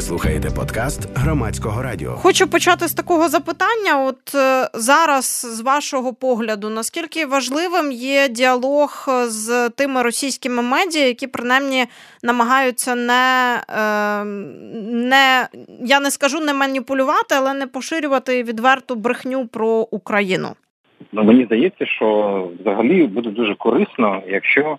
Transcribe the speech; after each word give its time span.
Ви 0.00 0.04
слухаєте 0.04 0.48
подкаст 0.56 1.18
громадського 1.18 1.82
радіо. 1.82 2.10
Хочу 2.10 2.50
почати 2.50 2.88
з 2.88 2.94
такого 2.94 3.28
запитання. 3.28 4.04
От 4.06 4.34
е, 4.34 4.68
зараз, 4.74 5.24
з 5.58 5.60
вашого 5.60 6.14
погляду, 6.14 6.70
наскільки 6.70 7.26
важливим 7.26 7.92
є 7.92 8.28
діалог 8.28 9.08
з 9.26 9.68
тими 9.68 10.02
російськими 10.02 10.62
медіа, 10.62 11.06
які 11.06 11.26
принаймні 11.26 11.84
намагаються 12.22 12.94
не, 12.94 13.56
е, 13.68 14.24
не 14.92 15.48
я 15.84 16.00
не 16.00 16.10
скажу 16.10 16.40
не 16.40 16.54
маніпулювати, 16.54 17.34
але 17.38 17.54
не 17.54 17.66
поширювати 17.66 18.42
відверту 18.42 18.94
брехню 18.94 19.46
про 19.46 19.68
Україну? 19.90 20.48
Ну 21.12 21.24
мені 21.24 21.44
здається, 21.44 21.86
що 21.86 22.48
взагалі 22.60 23.06
буде 23.06 23.30
дуже 23.30 23.54
корисно, 23.54 24.22
якщо 24.28 24.78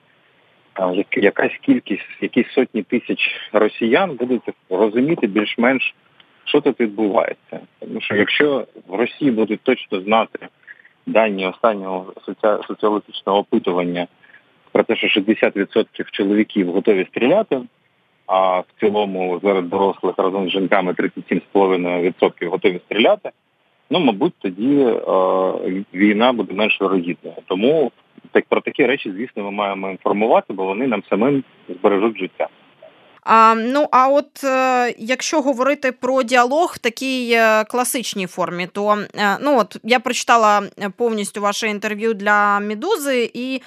якась 1.11 1.51
кількість, 1.61 2.07
якісь 2.21 2.51
сотні 2.51 2.83
тисяч 2.83 3.19
росіян 3.53 4.15
будуть 4.15 4.41
розуміти 4.69 5.27
більш-менш, 5.27 5.95
що 6.45 6.61
тут 6.61 6.79
відбувається. 6.79 7.59
Тому 7.79 8.01
що 8.01 8.15
якщо 8.15 8.67
в 8.87 8.95
Росії 8.95 9.31
будуть 9.31 9.61
точно 9.63 10.01
знати 10.01 10.47
дані 11.05 11.47
останнього 11.47 12.13
соціологічного 12.67 13.39
опитування 13.39 14.07
про 14.71 14.83
те, 14.83 14.95
що 14.95 15.07
60% 15.07 15.85
чоловіків 16.11 16.71
готові 16.71 17.05
стріляти, 17.05 17.61
а 18.27 18.59
в 18.59 18.65
цілому 18.79 19.39
серед 19.43 19.69
дорослих 19.69 20.15
разом 20.17 20.47
з 20.47 20.51
жінками 20.51 20.91
37,5% 20.91 22.47
готові 22.47 22.79
стріляти, 22.85 23.29
ну 23.89 23.99
мабуть, 23.99 24.33
тоді 24.39 24.79
е, 24.79 25.83
війна 25.93 26.33
буде 26.33 26.53
менш 26.53 26.81
вирогідною. 26.81 27.35
Тому 27.45 27.91
так 28.31 28.45
про 28.45 28.61
такі 28.61 28.85
речі, 28.85 29.13
звісно, 29.17 29.43
ми 29.43 29.51
маємо 29.51 29.91
інформувати, 29.91 30.53
бо 30.53 30.65
вони 30.65 30.87
нам 30.87 31.03
самим 31.09 31.43
збережуть 31.69 32.17
життя. 32.17 32.47
А, 33.23 33.55
Ну 33.55 33.87
а 33.91 34.07
от 34.07 34.43
е, 34.43 34.95
якщо 34.97 35.41
говорити 35.41 35.91
про 35.91 36.23
діалог 36.23 36.73
в 36.75 36.77
такій 36.77 37.31
е, 37.33 37.63
класичній 37.63 38.27
формі, 38.27 38.67
то 38.67 38.97
е, 39.15 39.37
ну 39.41 39.59
от 39.59 39.77
я 39.83 39.99
прочитала 39.99 40.61
повністю 40.97 41.41
ваше 41.41 41.67
інтерв'ю 41.67 42.13
для 42.13 42.59
Медузи, 42.59 43.31
і 43.33 43.61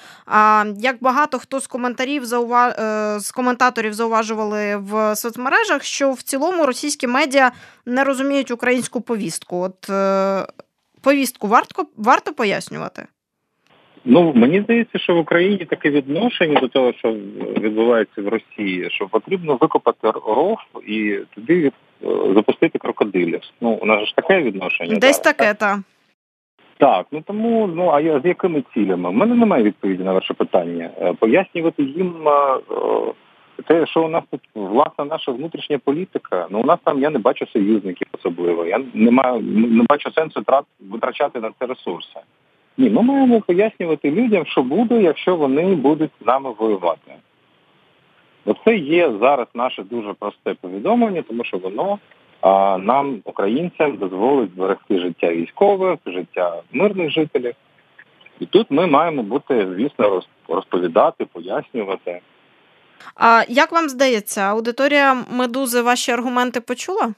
як 0.77 0.97
багато 1.01 1.39
хто 1.39 1.59
з 1.59 1.67
коментарів 1.67 2.25
заува... 2.25 2.69
Е, 2.69 3.19
з 3.19 3.31
коментаторів 3.31 3.93
зауважували 3.93 4.75
в 4.75 5.15
соцмережах, 5.15 5.83
що 5.83 6.11
в 6.11 6.21
цілому 6.21 6.65
російські 6.65 7.07
медіа 7.07 7.51
не 7.85 8.03
розуміють 8.03 8.51
українську 8.51 9.01
повістку. 9.01 9.61
От 9.61 9.89
е, 9.89 10.47
повістку 11.01 11.47
варто 11.47 11.85
варто 11.97 12.33
пояснювати. 12.33 13.07
Ну 14.05 14.33
мені 14.35 14.61
здається, 14.61 14.99
що 14.99 15.15
в 15.15 15.17
Україні 15.17 15.65
таке 15.65 15.89
відношення 15.89 16.59
до 16.59 16.67
того, 16.67 16.93
що 16.93 17.11
відбувається 17.59 18.21
в 18.21 18.27
Росії, 18.27 18.89
що 18.91 19.07
потрібно 19.07 19.55
викопати 19.55 20.11
ров 20.11 20.57
і 20.87 21.19
туди 21.35 21.67
е, 21.67 22.07
запустити 22.35 22.79
крокодилів. 22.79 23.41
Ну 23.61 23.69
у 23.69 23.85
нас 23.85 24.07
ж 24.07 24.15
таке 24.15 24.41
відношення. 24.41 24.95
Десь 24.95 25.01
зараз, 25.01 25.19
таке 25.19 25.53
так? 25.53 25.79
Так, 26.77 27.05
ну 27.11 27.21
тому 27.21 27.67
ну 27.75 27.89
а 27.89 28.01
я 28.01 28.19
з 28.19 28.25
якими 28.25 28.63
цілями? 28.73 29.09
У 29.09 29.13
мене 29.13 29.35
немає 29.35 29.63
відповіді 29.63 30.03
на 30.03 30.13
ваше 30.13 30.33
питання. 30.33 30.89
Е, 31.01 31.13
пояснювати 31.13 31.83
їм 31.83 32.27
е, 32.27 32.57
те, 33.67 33.85
що 33.85 34.03
у 34.03 34.07
нас 34.07 34.23
тут 34.31 34.41
власна 34.55 35.05
наша 35.05 35.31
внутрішня 35.31 35.79
політика. 35.83 36.47
Ну 36.49 36.59
у 36.59 36.63
нас 36.63 36.79
там 36.83 37.01
я 37.01 37.09
не 37.09 37.19
бачу 37.19 37.47
союзників 37.47 38.07
особливо. 38.11 38.65
Я 38.65 38.81
не 38.93 39.11
маю 39.11 39.39
не 39.41 39.83
бачу 39.83 40.11
сенсу 40.11 40.41
трат 40.41 40.65
витрачати 40.79 41.39
на 41.39 41.51
це 41.59 41.65
ресурси. 41.65 42.19
Ні, 42.77 42.89
ми 42.89 43.01
маємо 43.01 43.41
пояснювати 43.41 44.11
людям, 44.11 44.45
що 44.45 44.63
буде, 44.63 45.01
якщо 45.01 45.35
вони 45.35 45.75
будуть 45.75 46.11
з 46.21 46.25
нами 46.25 46.51
воювати. 46.59 47.11
Оце 48.45 48.75
є 48.77 49.11
зараз 49.21 49.47
наше 49.53 49.83
дуже 49.83 50.13
просте 50.13 50.53
повідомлення, 50.61 51.21
тому 51.21 51.43
що 51.43 51.57
воно 51.57 51.99
а, 52.41 52.77
нам, 52.77 53.21
українцям, 53.23 53.97
дозволить 53.97 54.51
зберегти 54.55 54.99
життя 54.99 55.31
військових, 55.31 55.99
життя 56.05 56.61
мирних 56.71 57.11
жителів. 57.11 57.53
І 58.39 58.45
тут 58.45 58.71
ми 58.71 58.87
маємо 58.87 59.23
бути, 59.23 59.67
звісно, 59.75 60.21
розповідати, 60.47 61.25
пояснювати. 61.25 62.19
А 63.15 63.43
як 63.49 63.71
вам 63.71 63.89
здається, 63.89 64.41
аудиторія 64.41 65.17
медузи 65.31 65.81
ваші 65.81 66.11
аргументи 66.11 66.61
почула? 66.61 67.13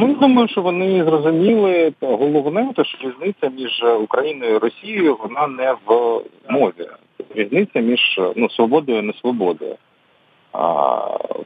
Ну, 0.00 0.14
думаю, 0.14 0.48
що 0.48 0.62
вони 0.62 1.04
зрозуміли. 1.04 1.92
Головне, 2.00 2.72
те, 2.76 2.84
що 2.84 3.08
різниця 3.08 3.48
між 3.48 3.82
Україною 4.02 4.54
і 4.54 4.58
Росією, 4.58 5.16
вона 5.20 5.46
не 5.46 5.74
в 5.86 6.20
мові. 6.48 6.86
Різниця 7.34 7.80
між 7.80 8.20
ну, 8.36 8.50
свободою 8.50 8.98
і 8.98 9.02
несвободою. 9.02 9.76
А 10.52 10.96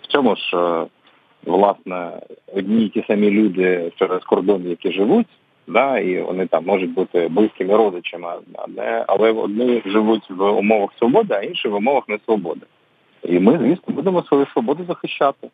в 0.03 0.07
цьому 0.09 0.37
ж, 0.37 0.57
власне, 1.47 2.21
одні 2.57 2.85
й 2.85 2.89
ті 2.89 3.05
самі 3.07 3.31
люди 3.31 3.93
через 3.97 4.25
кордон, 4.25 4.69
які 4.69 4.93
живуть, 4.93 5.27
да, 5.67 5.99
і 5.99 6.23
вони 6.23 6.47
там 6.47 6.65
можуть 6.67 6.95
бути 6.95 7.29
близькими 7.29 7.77
родичами, 7.77 8.29
але, 8.55 9.05
але 9.09 9.33
одні 9.33 9.83
живуть 9.87 10.31
в 10.31 10.51
умовах 10.51 10.91
свободи, 10.99 11.35
а 11.35 11.43
інші 11.43 11.69
в 11.69 11.75
умовах 11.75 12.09
несвободи. 12.09 12.67
І 13.25 13.39
ми, 13.39 13.59
звісно, 13.59 13.95
будемо 13.95 14.23
свою 14.23 14.47
свободу 14.47 14.85
захищати. 14.89 15.49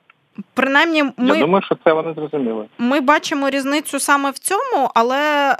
Принаймні, 0.54 1.03
ми 1.03 1.37
Я 1.37 1.41
думаю, 1.41 1.62
що 1.62 1.76
це 1.84 1.93
вони 1.93 2.15
зрозуміли. 2.15 2.66
Ми 2.78 3.00
бачимо 3.00 3.50
різницю 3.50 3.99
саме 3.99 4.31
в 4.31 4.38
цьому, 4.38 4.91
але 4.94 5.53
е, 5.53 5.56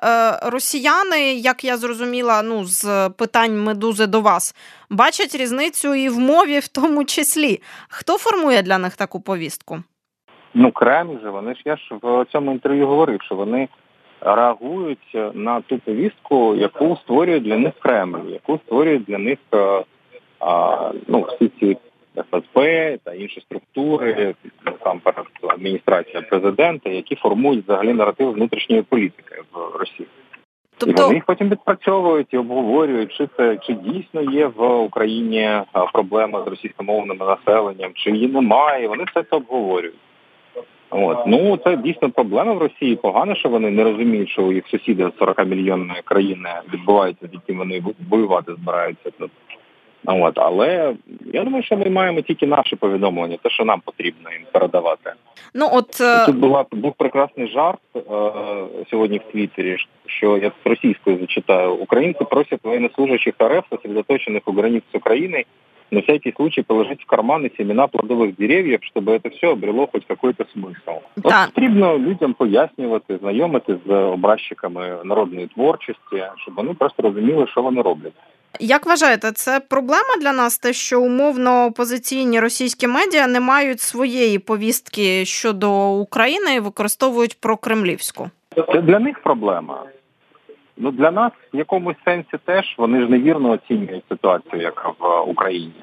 росіяни, 0.51 1.35
як 1.35 1.65
я 1.65 1.77
зрозуміла, 1.77 2.43
ну 2.43 2.65
з 2.65 3.11
питань 3.11 3.63
медузи 3.65 4.07
до 4.07 4.21
вас, 4.21 4.55
бачать 4.91 5.35
різницю 5.35 5.95
і 5.95 6.09
в 6.09 6.19
мові, 6.19 6.59
в 6.59 6.69
тому 6.69 7.05
числі. 7.05 7.61
Хто 7.89 8.19
формує 8.19 8.63
для 8.63 8.79
них 8.79 8.97
таку 8.97 9.21
повістку? 9.21 9.79
Ну, 10.55 10.73
Кремль 10.73 11.21
же, 11.23 11.31
вони 11.31 11.55
ж 11.55 11.63
я 11.65 11.77
ж 11.77 11.83
в 12.03 12.25
цьому 12.33 12.53
інтерв'ю 12.53 12.87
говорив, 12.87 13.23
що 13.23 13.35
вони 13.35 13.69
реагують 14.21 15.17
на 15.35 15.61
ту 15.61 15.79
повістку, 15.79 16.55
яку 16.55 16.97
створює 16.97 17.41
для 17.41 17.57
них 17.57 17.73
Кремль, 17.79 18.29
яку 18.29 18.59
створює 18.67 18.99
для 18.99 19.19
них 19.19 19.39
е, 19.55 19.85
а, 20.41 20.91
ну, 21.09 21.21
всі 21.21 21.51
ці 21.61 21.77
ФСБ 22.31 22.99
та 23.05 23.15
інші 23.15 23.41
структури, 23.41 24.35
там 24.85 25.01
адміністрація 25.49 26.23
президента, 26.23 26.91
які 26.91 27.15
формують 27.15 27.65
взагалі 27.65 27.93
наратив 27.93 28.33
внутрішньої 28.33 28.83
політики 28.83 29.43
в 29.53 29.77
Росії. 29.79 30.09
Тобто... 30.79 31.03
І 31.03 31.05
вони 31.05 31.15
їх 31.15 31.25
потім 31.25 31.49
відпрацьовують 31.49 32.35
і 32.35 32.39
обговорюють, 32.39 33.13
чи 33.13 33.29
це 33.37 33.57
чи 33.57 33.73
дійсно 33.73 34.23
є 34.23 34.47
в 34.47 34.81
Україні 34.81 35.51
проблема 35.93 36.45
з 36.45 36.49
російськомовним 36.49 37.17
населенням, 37.17 37.91
чи 37.95 38.11
її 38.11 38.29
немає. 38.29 38.89
Вони 38.89 39.05
все 39.05 39.23
це 39.23 39.37
обговорюють. 39.37 39.95
От 40.91 41.27
ну 41.27 41.57
це 41.57 41.77
дійсно 41.77 42.11
проблема 42.11 42.53
в 42.53 42.59
Росії. 42.59 42.97
Погано, 42.97 43.35
що 43.35 43.49
вони 43.49 43.71
не 43.71 43.85
розуміють, 43.85 44.29
що 44.29 44.43
у 44.43 44.53
їх 44.53 44.69
сусіди 44.69 45.11
40 45.19 45.47
мільйонної 45.47 46.03
країни 46.05 46.49
відбуваються, 46.75 47.27
з 47.27 47.35
якими 47.35 47.59
вони 47.59 47.83
воювати 48.11 48.55
збираються. 48.55 49.11
От, 50.07 50.39
але 50.39 50.95
я 51.33 51.45
думаю, 51.45 51.65
що 51.65 51.77
ми 51.77 51.91
маємо 51.91 52.21
тільки 52.21 52.47
наше 52.47 52.77
повідомлення, 52.77 53.37
те, 53.43 53.51
що 53.51 53.65
нам 53.65 53.81
потрібно 53.85 54.31
їм 54.33 54.43
передавати. 54.53 55.13
Ну 55.55 55.69
от 55.73 56.01
е, 56.01 56.27
тут 56.27 56.37
була 56.37 56.65
був 56.73 56.93
прекрасний 56.99 57.49
жарт 57.49 57.81
е, 57.97 58.01
сьогодні 58.91 59.19
в 59.19 59.33
Твіттері, 59.33 59.77
що 60.07 60.37
я 60.37 60.53
з 60.65 60.69
російською 60.69 61.19
зачитаю. 61.19 61.75
Українці 61.75 62.25
просять 62.25 62.61
военнослужащих 62.63 63.35
РФ, 63.43 63.65
сосредоточенных 63.71 64.41
у 64.47 64.53
границ 64.53 64.83
України, 64.93 65.45
на 65.91 66.01
всякий 66.01 66.33
случай 66.33 66.65
положить 66.65 67.03
в 67.03 67.07
карманы 67.07 67.51
семена 67.57 67.87
плодових 67.87 68.37
деревьев, 68.37 68.79
щоб 68.83 69.21
це 69.23 69.29
все 69.29 69.47
обрело 69.47 69.89
хоч 69.93 70.03
какой-то 70.09 70.45
смисл. 70.53 71.01
От 71.23 71.35
потрібно 71.55 71.99
людям 71.99 72.35
пояснювати, 72.35 73.19
знайомити 73.19 73.77
з 73.87 73.93
образчиками 73.93 74.97
народної 75.05 75.47
творчості, 75.47 76.23
щоб 76.37 76.55
вони 76.55 76.75
просто 76.75 77.03
розуміли, 77.03 77.47
що 77.47 77.63
вони 77.63 77.83
роблять. 77.83 78.13
Як 78.61 78.87
вважаєте, 78.87 79.33
це 79.33 79.61
проблема 79.61 80.17
для 80.21 80.33
нас, 80.33 80.59
те, 80.59 80.73
що 80.73 81.01
умовно 81.01 81.67
опозиційні 81.67 82.41
російські 82.41 82.87
медіа 82.87 83.27
не 83.27 83.41
мають 83.41 83.81
своєї 83.81 84.39
повістки 84.39 85.25
щодо 85.25 85.91
України 85.91 86.55
і 86.55 86.61
використовують 86.61 87.41
прокремлівську? 87.41 88.31
Це 88.73 88.83
для 88.83 88.99
них 88.99 89.23
проблема. 89.23 89.85
Ну 90.77 90.91
для 90.91 91.11
нас 91.11 91.33
в 91.53 91.57
якомусь 91.57 91.97
сенсі 92.05 92.39
теж 92.45 92.75
вони 92.79 93.01
ж 93.01 93.09
невірно 93.09 93.51
оцінюють 93.51 94.05
ситуацію, 94.09 94.63
яка 94.63 94.89
в 94.89 95.31
Україні. 95.31 95.83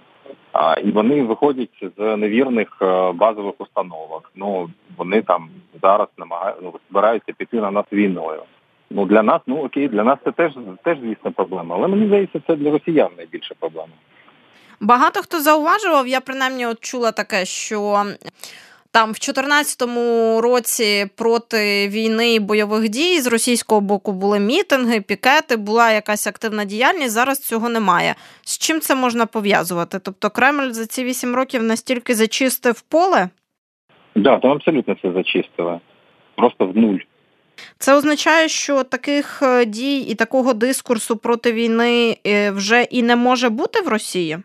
А, 0.51 0.73
І 0.73 0.91
вони 0.91 1.23
виходять 1.23 1.83
з 1.97 2.17
невірних 2.17 2.77
е, 2.81 3.11
базових 3.11 3.53
установок. 3.57 4.31
Ну 4.35 4.69
вони 4.97 5.21
там 5.21 5.49
зараз 5.81 6.07
намагаються 6.17 6.61
ну, 6.63 6.73
збираються 6.89 7.33
піти 7.37 7.57
на 7.57 7.71
нас 7.71 7.85
війною. 7.93 8.41
Ну 8.89 9.05
для 9.05 9.23
нас, 9.23 9.41
ну 9.47 9.65
окей, 9.65 9.87
для 9.87 10.03
нас 10.03 10.17
це 10.25 10.31
теж 10.31 10.51
теж 10.83 10.97
звісно 10.99 11.31
проблема. 11.31 11.75
Але 11.75 11.87
мені 11.87 12.07
здається, 12.07 12.41
це 12.47 12.55
для 12.55 12.71
росіян 12.71 13.09
найбільша 13.17 13.55
проблема. 13.59 13.93
Багато 14.79 15.21
хто 15.21 15.39
зауважував, 15.39 16.07
я 16.07 16.21
принаймні 16.21 16.65
от 16.65 16.79
чула 16.79 17.11
таке, 17.11 17.45
що 17.45 18.05
там 18.91 19.09
в 19.09 19.19
2014 19.19 19.81
році 20.43 21.05
проти 21.17 21.87
війни 21.87 22.33
і 22.33 22.39
бойових 22.39 22.89
дій 22.89 23.19
з 23.19 23.27
російського 23.27 23.81
боку 23.81 24.11
були 24.11 24.39
мітинги, 24.39 25.01
пікети, 25.01 25.57
була 25.57 25.91
якась 25.91 26.27
активна 26.27 26.65
діяльність. 26.65 27.11
Зараз 27.11 27.39
цього 27.39 27.69
немає. 27.69 28.15
З 28.41 28.57
чим 28.57 28.79
це 28.79 28.95
можна 28.95 29.25
пов'язувати? 29.25 29.99
Тобто 29.99 30.29
Кремль 30.29 30.71
за 30.71 30.85
ці 30.85 31.03
вісім 31.03 31.35
років 31.35 31.63
настільки 31.63 32.15
зачистив 32.15 32.81
поле? 32.81 33.29
Да, 34.15 34.37
там 34.37 34.51
абсолютно 34.51 34.93
все 34.93 35.11
зачистили. 35.11 35.79
Просто 36.35 36.65
в 36.65 36.77
нуль. 36.77 36.97
Це 37.77 37.95
означає, 37.97 38.47
що 38.47 38.83
таких 38.83 39.41
е, 39.43 39.65
дій 39.65 39.99
і 39.99 40.15
такого 40.15 40.53
дискурсу 40.53 41.17
проти 41.17 41.51
війни 41.51 42.17
е, 42.27 42.51
вже 42.51 42.83
і 42.83 43.03
не 43.03 43.15
може 43.15 43.49
бути 43.49 43.81
в 43.81 43.87
Росії. 43.87 44.37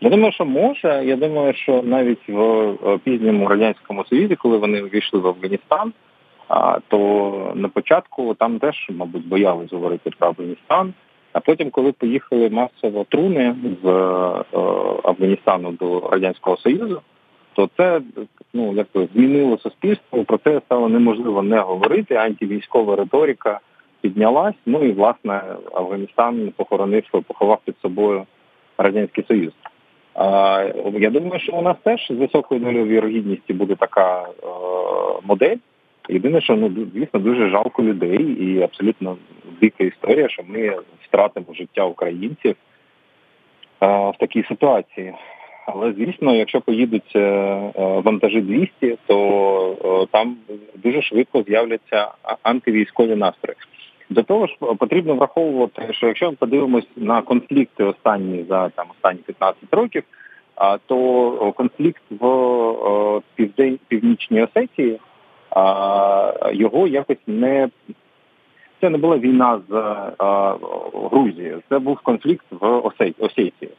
Я 0.00 0.10
думаю, 0.10 0.32
що 0.32 0.44
може. 0.44 1.02
Я 1.04 1.16
думаю, 1.16 1.54
що 1.54 1.82
навіть 1.82 2.28
в 2.28 2.40
е, 2.40 2.98
пізньому 3.04 3.48
радянському 3.48 4.04
союзі, 4.04 4.36
коли 4.36 4.58
вони 4.58 4.82
увійшли 4.82 5.20
в 5.20 5.26
Афганістан, 5.26 5.92
то 6.88 7.52
на 7.54 7.68
початку 7.68 8.34
там 8.34 8.58
теж, 8.58 8.86
мабуть, 8.90 9.28
боялись 9.28 9.72
говорити 9.72 10.10
про 10.18 10.28
Афганістан. 10.28 10.94
А 11.32 11.40
потім, 11.40 11.70
коли 11.70 11.92
поїхали 11.92 12.50
масово 12.50 13.04
труни 13.08 13.54
з 13.82 13.88
Афганістану 15.04 15.72
до 15.72 16.08
радянського 16.12 16.56
союзу, 16.56 17.00
то 17.54 17.68
це 17.76 18.00
ну 18.54 18.74
як 18.74 18.86
змінило 19.14 19.58
суспільство. 19.58 20.24
Про 20.24 20.38
це 20.38 20.60
стало 20.66 20.88
неможливо 20.88 21.42
не 21.42 21.60
говорити. 21.60 22.14
Антивійськова 22.14 22.96
риторика 22.96 23.60
піднялась. 24.00 24.54
Ну 24.66 24.84
і 24.84 24.92
власне 24.92 25.42
Афганістан 25.72 26.52
похоронив, 26.56 27.04
поховав 27.26 27.58
під 27.64 27.78
собою 27.82 28.26
радянський 28.78 29.24
союз. 29.28 29.52
А, 30.14 30.64
Я 30.98 31.10
думаю, 31.10 31.40
що 31.40 31.52
у 31.52 31.62
нас 31.62 31.76
теж 31.82 32.06
з 32.10 32.14
високою 32.14 32.60
долею 32.60 32.84
вірогідності 32.84 33.52
буде 33.52 33.74
така 33.74 34.22
е, 34.22 34.46
модель. 35.22 35.56
Єдине, 36.08 36.40
що 36.40 36.56
ну 36.56 36.70
звісно 36.94 37.20
дуже 37.20 37.48
жалко 37.48 37.82
людей, 37.82 38.22
і 38.22 38.62
абсолютно 38.62 39.16
дика 39.60 39.84
історія, 39.84 40.28
що 40.28 40.42
ми 40.46 40.76
втратимо 41.02 41.46
життя 41.54 41.84
українців 41.84 42.56
е, 43.82 43.86
в 43.86 44.14
такій 44.18 44.44
ситуації. 44.48 45.14
Але 45.66 45.92
звісно, 45.92 46.34
якщо 46.34 46.60
поїдуть 46.60 47.12
е, 47.16 47.20
е, 47.20 47.72
вантажі 47.76 48.40
200, 48.40 48.98
то 49.06 49.76
е, 49.84 50.06
там 50.12 50.36
дуже 50.74 51.02
швидко 51.02 51.42
з'являться 51.42 52.08
антивійськові 52.42 53.16
настрої. 53.16 53.56
До 54.10 54.22
того 54.22 54.46
ж, 54.46 54.56
потрібно 54.78 55.14
враховувати, 55.14 55.88
що 55.90 56.06
якщо 56.06 56.30
ми 56.30 56.36
подивимось 56.36 56.86
на 56.96 57.22
конфлікти 57.22 57.84
останні 57.84 58.44
за 58.48 58.68
там 58.68 58.86
останні 58.90 59.20
15 59.26 59.64
років, 59.70 60.02
то 60.86 61.52
конфлікт 61.56 62.02
в 62.10 63.20
південь 63.34 63.78
північній 63.88 64.42
Осетії 64.42 65.00
його 66.52 66.86
якось 66.86 67.18
не 67.26 67.68
це 68.80 68.90
не 68.90 68.98
була 68.98 69.18
війна 69.18 69.60
з 69.68 69.72
Грузією, 71.10 71.62
це 71.68 71.78
був 71.78 71.98
конфлікт 72.00 72.46
в 72.50 72.66
Осетії. 73.18 73.70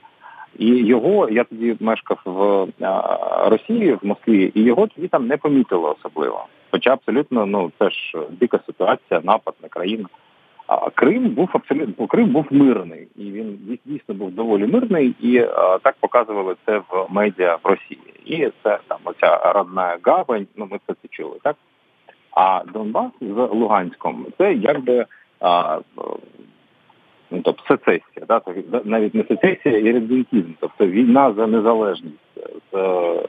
І 0.60 0.68
його 0.68 1.30
я 1.30 1.44
тоді 1.44 1.75
мешкав 1.80 2.19
в 2.25 2.68
Росії 3.50 3.94
в 3.94 4.06
Москві, 4.06 4.52
і 4.56 4.63
його 4.63 4.88
тоді 4.88 5.07
там 5.07 5.28
не 5.28 5.38
помітили 5.38 5.90
особливо. 5.90 6.46
Хоча 6.72 6.94
абсолютно 6.94 7.46
ну 7.46 7.72
це 7.80 7.90
ж 7.90 8.18
дика 8.30 8.60
ситуація, 8.66 9.22
напад 9.24 9.56
на 9.63 9.69
країну. 9.69 10.06
А 10.68 10.90
Крим 10.90 11.30
був 11.30 11.50
абсолютно 11.54 12.07
Крим 12.07 12.30
був 12.30 12.46
мирний, 12.50 13.07
і 13.16 13.31
він 13.31 13.80
дійсно 13.86 14.16
був 14.16 14.31
доволі 14.31 14.68
мирний, 14.68 15.16
і 15.19 15.40
а, 15.40 15.78
так 15.78 15.96
показували 16.00 16.56
це 16.66 16.78
в 16.78 17.08
медіа 17.10 17.58
в 17.63 17.68
Росії. 17.68 18.13
І 18.25 18.51
це 18.63 18.80
там 18.88 18.98
оця 19.04 19.51
родна 19.54 19.98
гавань. 20.04 20.48
Ну 20.56 20.68
ми 20.72 20.80
це 20.88 20.94
це 21.01 21.08
чули, 21.12 21.38
так 21.44 21.56
а 22.36 22.63
Донбас 22.74 23.12
з 23.22 23.50
Луганськом 23.51 24.25
це 24.38 24.54
якби 24.54 25.06
ну 27.31 27.42
тобто 27.44 27.63
сецесія, 27.68 28.25
да, 28.27 28.42
навіть 28.83 29.16
не 29.16 29.24
сецесія 29.24 29.77
і 29.77 29.92
редентізм, 29.92 30.51
тобто 30.60 30.88
війна 30.88 31.33
за 31.38 31.48
незалежність. 31.48 32.16
Е, 32.74 33.25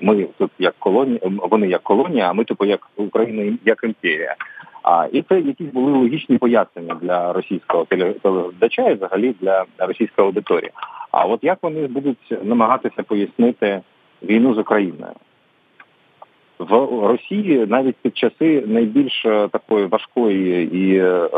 ми 0.00 0.26
тут 0.38 0.50
як 0.58 0.74
колонія, 0.78 1.20
вони 1.22 1.68
як 1.68 1.82
колонія, 1.82 2.30
а 2.30 2.32
ми 2.32 2.44
типу 2.44 2.64
як 2.64 2.80
Україна 2.96 3.56
як 3.64 3.84
імперія. 3.84 4.36
А 4.82 5.06
і 5.12 5.22
це 5.22 5.40
якісь 5.40 5.72
були 5.72 5.92
логічні 5.92 6.38
пояснення 6.38 6.96
для 7.02 7.32
російського 7.32 7.84
телеглядача 7.84 8.88
і 8.88 8.94
взагалі 8.94 9.34
для 9.40 9.64
російської 9.78 10.26
аудиторії. 10.26 10.70
А 11.10 11.24
от 11.24 11.44
як 11.44 11.58
вони 11.62 11.86
будуть 11.86 12.34
намагатися 12.42 13.02
пояснити 13.02 13.80
війну 14.22 14.54
з 14.54 14.58
Україною? 14.58 15.12
В 16.60 17.06
Росії 17.06 17.66
навіть 17.68 17.96
під 17.96 18.16
часи 18.16 18.64
найбільш 18.66 19.26
е, 19.26 19.48
такої 19.48 19.86
важкої 19.86 20.76
і 20.76 20.98
е, 20.98 21.28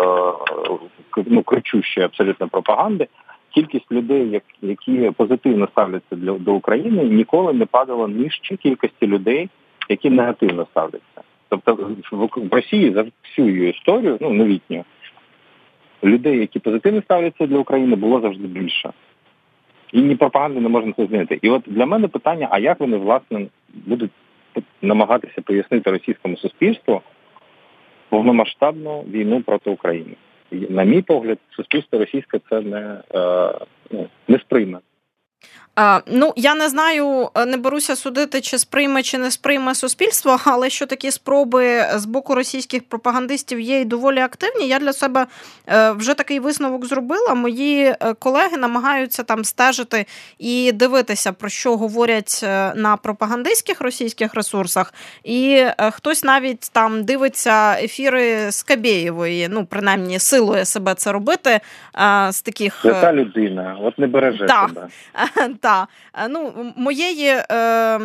ну, 1.27 1.43
кричущої 1.43 2.07
абсолютно 2.07 2.49
пропаганди, 2.49 3.07
кількість 3.55 3.93
людей, 3.93 4.43
які 4.63 5.11
позитивно 5.17 5.69
ставляться 5.73 6.17
для 6.17 6.33
до 6.33 6.55
України, 6.55 7.05
ніколи 7.05 7.53
не 7.53 7.67
падала 7.67 8.09
нижче 8.09 8.57
кількості 8.57 9.07
людей, 9.07 9.49
які 9.89 10.11
негативно 10.11 10.67
ставляться. 10.71 11.23
Тобто 11.49 11.91
в 12.13 12.55
Росії 12.55 12.93
за 12.93 13.05
всю 13.25 13.49
її 13.49 13.71
історію, 13.71 14.19
ну 14.21 14.31
новітню, 14.31 14.85
людей, 16.05 16.39
які 16.39 16.59
позитивно 16.59 17.03
ставляться 17.03 17.47
для 17.47 17.59
України, 17.59 17.97
було 17.97 18.21
завжди 18.21 18.47
більше. 18.47 18.93
І 19.93 20.03
ні 20.03 20.17
пропаганди 20.17 20.61
не 20.61 20.69
можна 20.69 20.93
це 20.93 21.07
змінити. 21.07 21.39
І 21.43 21.51
от 21.51 21.63
для 21.67 21.87
мене 21.87 22.09
питання: 22.09 22.49
а 22.51 22.59
як 22.59 22.81
вони 22.81 22.97
власне 22.97 23.47
будуть 23.75 24.11
намагатися 24.83 25.43
пояснити 25.43 25.91
російському 25.91 26.37
суспільству 26.37 27.03
повномасштабну 28.09 29.01
війну 29.03 29.43
проти 29.43 29.71
України. 29.71 30.15
На 30.51 30.85
мій 30.85 31.03
погляд, 31.03 31.39
суспільство 31.57 31.99
російське 31.99 32.41
це 32.51 32.61
не, 32.61 33.03
е, 33.15 33.55
ну, 33.91 34.07
не 34.29 34.39
сприйме. 34.39 34.79
Ну, 36.07 36.33
я 36.37 36.55
не 36.55 36.69
знаю, 36.69 37.31
е, 37.35 37.47
не 37.47 37.57
беруся 37.57 37.97
судити, 37.97 38.41
чи 38.41 38.59
сприйме 38.59 39.03
чи 39.03 39.19
не 39.19 39.31
сприйме 39.31 39.75
суспільство, 39.75 40.41
але 40.45 40.71
що 40.71 40.87
такі 40.87 41.11
спроби 41.11 41.85
з 41.95 42.05
боку 42.05 42.35
російських 42.35 42.83
пропагандистів 42.89 43.61
є 43.61 43.81
і 43.81 43.85
доволі 43.85 44.19
активні. 44.19 44.69
Я 44.69 44.79
для 44.79 44.93
себе 44.93 45.27
е, 45.67 45.91
вже 45.93 46.15
такий 46.15 46.41
висновок 46.41 46.87
зробила. 46.87 47.35
Мої 47.35 47.85
е, 47.85 48.15
колеги 48.19 48.57
намагаються 48.57 49.23
там 49.23 49.45
стежити 49.45 50.07
і 50.39 50.73
дивитися, 50.73 51.33
про 51.33 51.49
що 51.49 51.77
говорять 51.77 52.41
на 52.75 52.99
пропагандистських 53.03 53.81
російських 53.81 54.35
ресурсах. 54.35 54.95
І 55.25 55.65
хтось 55.93 56.25
навіть 56.25 56.71
там 56.73 57.05
дивиться 57.05 57.77
ефіри 57.83 58.53
Скабєєвої, 58.53 59.49
ну 59.49 59.65
принаймні 59.65 60.19
силує 60.19 60.65
себе 60.65 60.95
це 60.95 61.13
робити. 61.13 61.61
з 62.31 62.43
таких... 62.43 62.81
Це 62.83 62.93
та 62.93 63.13
людина, 63.13 63.77
от 63.83 63.99
не 63.99 64.07
береже 64.07 64.47
да. 64.47 64.69
себе. 64.69 64.89
Та 65.61 65.89
е, 66.15 66.29
ну 66.29 66.73
моєї 66.77 67.27
е, 67.27 67.45
е, 67.51 67.99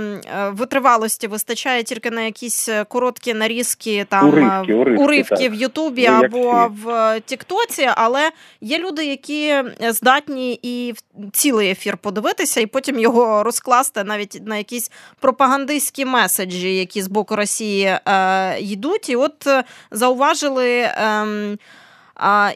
витривалості 0.49 1.27
вистачає 1.27 1.83
тільки 1.83 2.11
на 2.11 2.21
якісь 2.21 2.69
е, 2.69 2.83
короткі 2.83 3.33
нарізки 3.33 4.05
там 4.09 4.29
уривки, 4.29 4.73
уривки, 4.73 5.03
уривки 5.03 5.49
в 5.49 5.53
Ютубі 5.53 6.05
або 6.05 6.71
в 6.83 7.19
Тіктоці, 7.25 7.89
але 7.95 8.31
є 8.61 8.79
люди, 8.79 9.05
які 9.05 9.55
здатні 9.79 10.59
і 10.61 10.91
в 10.91 11.31
цілий 11.31 11.69
ефір 11.69 11.97
подивитися, 11.97 12.61
і 12.61 12.65
потім 12.65 12.99
його 12.99 13.43
розкласти 13.43 14.03
навіть 14.03 14.41
на 14.45 14.57
якісь 14.57 14.91
пропагандистські 15.19 16.05
меседжі, 16.05 16.75
які 16.75 17.01
з 17.01 17.07
боку 17.07 17.35
Росії 17.35 17.85
е, 17.85 18.59
йдуть. 18.59 19.09
І 19.09 19.15
от 19.15 19.47
зауважили. 19.91 20.89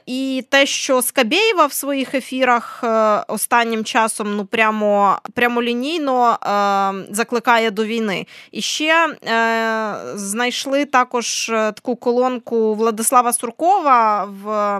І 0.06 0.46
те, 0.50 0.66
що 0.66 1.02
Скабєєва 1.02 1.66
в 1.66 1.74
своїх 1.74 2.16
ефірах 2.16 2.82
е, 2.84 3.24
останнім 3.28 3.84
часом 3.84 4.36
ну 4.36 4.46
прямо 4.46 5.18
прямолінійно 5.34 6.32
е, 6.32 7.14
закликає 7.14 7.72
до 7.72 7.86
війни. 7.86 8.28
І 8.52 8.62
ще 8.62 9.08
е, 9.08 9.96
знайшли 10.16 10.86
також 10.86 11.46
таку 11.48 11.96
колонку 11.96 12.76
Владислава 12.76 13.34
Суркова 13.34 14.30
в 14.44 14.80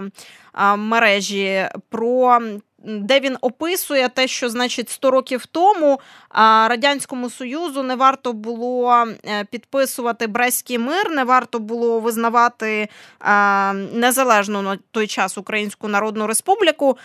мережі 0.76 1.68
про 1.88 2.40
де 2.84 3.20
він 3.20 3.36
описує 3.40 4.08
те, 4.08 4.28
що 4.28 4.48
значить 4.48 4.90
100 4.90 5.10
років 5.10 5.46
тому 5.46 6.00
радянському 6.68 7.30
союзу 7.30 7.82
не 7.82 7.94
варто 7.94 8.32
було 8.32 9.06
е, 9.24 9.44
підписувати 9.44 10.26
Брестський 10.26 10.78
мир, 10.78 11.10
не 11.10 11.24
варто 11.24 11.58
було 11.58 12.00
визнавати 12.00 12.88
незалежну 13.92 14.62
на 14.62 14.78
той 14.90 15.06
час 15.06 15.38
Українську 15.38 15.88
Народну 15.88 16.26
Республіку. 16.26 16.98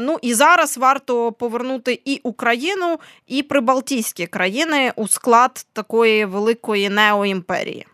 Ну 0.00 0.18
і 0.22 0.34
зараз 0.34 0.78
варто 0.78 1.32
повернути 1.32 2.00
і 2.04 2.20
Україну, 2.22 3.00
і 3.26 3.42
Прибалтійські 3.42 4.26
країни 4.26 4.92
у 4.96 5.08
склад 5.08 5.66
такої 5.72 6.24
великої 6.24 6.88
неоімперії. 6.88 7.86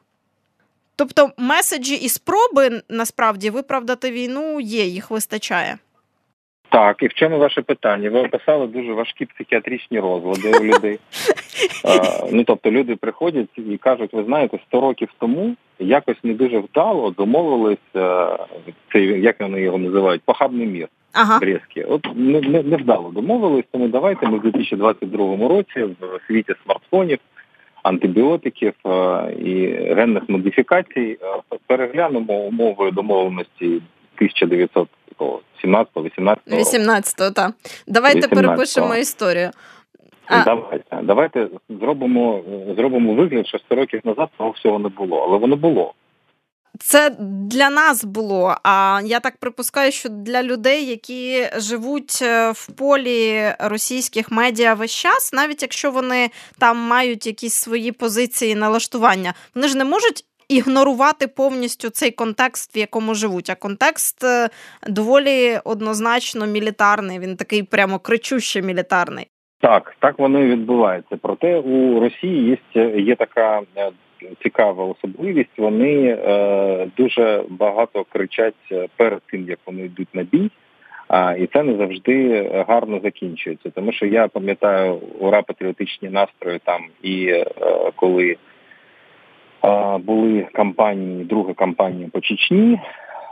Тобто 0.96 1.30
меседжі 1.36 1.94
і 1.94 2.08
спроби 2.08 2.82
насправді 2.88 3.50
виправдати 3.50 4.10
війну 4.10 4.60
є, 4.60 4.84
їх 4.84 5.10
вистачає. 5.10 5.78
Так, 6.70 7.02
і 7.02 7.06
в 7.06 7.14
чому 7.14 7.38
ваше 7.38 7.62
питання? 7.62 8.10
Ви 8.10 8.20
описали 8.20 8.66
дуже 8.66 8.92
важкі 8.92 9.26
психіатричні 9.26 10.00
розлади 10.00 10.52
у 10.60 10.64
людей. 10.64 10.98
Ну 12.32 12.44
тобто 12.44 12.70
люди 12.70 12.96
приходять 12.96 13.48
і 13.56 13.76
кажуть, 13.76 14.12
ви 14.12 14.24
знаєте, 14.24 14.58
100 14.68 14.80
років 14.80 15.08
тому 15.18 15.56
якось 15.78 16.16
не 16.22 16.34
дуже 16.34 16.58
вдало 16.58 17.10
домовились, 17.10 17.78
цей, 18.92 19.22
як 19.22 19.40
вони 19.40 19.60
його 19.60 19.78
називають, 19.78 20.22
похабний 20.24 20.66
мір. 20.66 20.88
Ага. 21.12 21.38
Брестський. 21.38 21.84
От 21.84 22.06
не, 22.14 22.40
не, 22.40 22.62
не 22.62 22.76
вдало 22.76 23.10
домовились, 23.10 23.64
тому 23.72 23.88
давайте 23.88 24.26
ми 24.26 24.38
в 24.38 24.42
2022 24.42 25.48
році 25.48 25.82
в 25.82 26.20
світі 26.26 26.54
смартфонів 26.64 27.18
антибіотиків 27.82 28.74
і 29.44 29.66
генних 29.94 30.28
модифікацій. 30.28 31.18
Переглянемо 31.66 32.32
умови 32.32 32.90
домовленості 32.90 33.80
1917 34.20 35.96
18 35.96 36.42
18 36.52 37.34
так. 37.34 37.52
Давайте 37.86 38.20
18-го. 38.20 38.34
перепишемо 38.36 38.96
історію. 38.96 39.50
А... 40.26 40.44
Давайте 40.44 40.98
давайте 41.02 41.48
зробимо 41.68 42.42
зробимо 42.76 43.14
вигляд, 43.14 43.46
що 43.46 43.58
100 43.58 43.74
років 43.74 44.00
назад 44.04 44.28
того 44.38 44.50
всього 44.50 44.78
не 44.78 44.88
було, 44.88 45.26
але 45.28 45.38
воно 45.38 45.56
було. 45.56 45.94
Це 46.78 47.10
для 47.50 47.70
нас 47.70 48.04
було. 48.04 48.56
А 48.62 49.00
я 49.04 49.20
так 49.20 49.36
припускаю, 49.36 49.92
що 49.92 50.08
для 50.08 50.42
людей, 50.42 50.86
які 50.86 51.48
живуть 51.56 52.18
е, 52.22 52.50
в 52.50 52.66
полі 52.66 53.52
російських 53.58 54.30
медіа 54.30 54.74
весь 54.74 54.94
час, 54.94 55.32
навіть 55.32 55.62
якщо 55.62 55.90
вони 55.90 56.30
там 56.58 56.76
мають 56.78 57.26
якісь 57.26 57.54
свої 57.54 57.92
позиції 57.92 58.54
налаштування, 58.54 59.34
вони 59.54 59.68
ж 59.68 59.76
не 59.76 59.84
можуть. 59.84 60.24
Ігнорувати 60.50 61.26
повністю 61.28 61.90
цей 61.90 62.10
контекст, 62.10 62.76
в 62.76 62.78
якому 62.78 63.14
живуть. 63.14 63.50
А 63.50 63.54
контекст 63.54 64.24
е, 64.24 64.48
доволі 64.88 65.58
однозначно 65.64 66.46
мілітарний. 66.46 67.18
Він 67.18 67.36
такий 67.36 67.62
прямо 67.62 67.98
кричуще 67.98 68.62
мілітарний. 68.62 69.26
Так, 69.60 69.96
так 69.98 70.18
воно 70.18 70.40
і 70.44 70.50
відбувається. 70.50 71.16
Проте 71.22 71.58
у 71.58 72.00
Росії 72.00 72.58
є 72.74 72.84
є 73.00 73.16
така 73.16 73.62
е, 73.76 73.90
цікава 74.42 74.84
особливість. 74.84 75.58
Вони 75.58 76.18
е, 76.26 76.86
дуже 76.96 77.44
багато 77.48 78.04
кричать 78.12 78.72
е, 78.72 78.88
перед 78.96 79.20
тим, 79.30 79.48
як 79.48 79.58
вони 79.66 79.82
йдуть 79.82 80.14
на 80.14 80.22
бій. 80.22 80.50
А 81.08 81.32
і 81.32 81.46
це 81.46 81.62
не 81.62 81.76
завжди 81.76 82.42
гарно 82.68 83.00
закінчується. 83.02 83.70
Тому 83.70 83.92
що 83.92 84.06
я 84.06 84.28
пам'ятаю 84.28 84.94
ура 85.18 85.42
патріотичні 85.42 86.08
настрої 86.08 86.60
там 86.64 86.80
і 87.02 87.26
е, 87.26 87.44
коли 87.96 88.36
були 89.98 90.46
кампанії, 90.52 91.24
друга 91.24 91.54
кампанія 91.54 92.08
по 92.12 92.20
Чечні, 92.20 92.80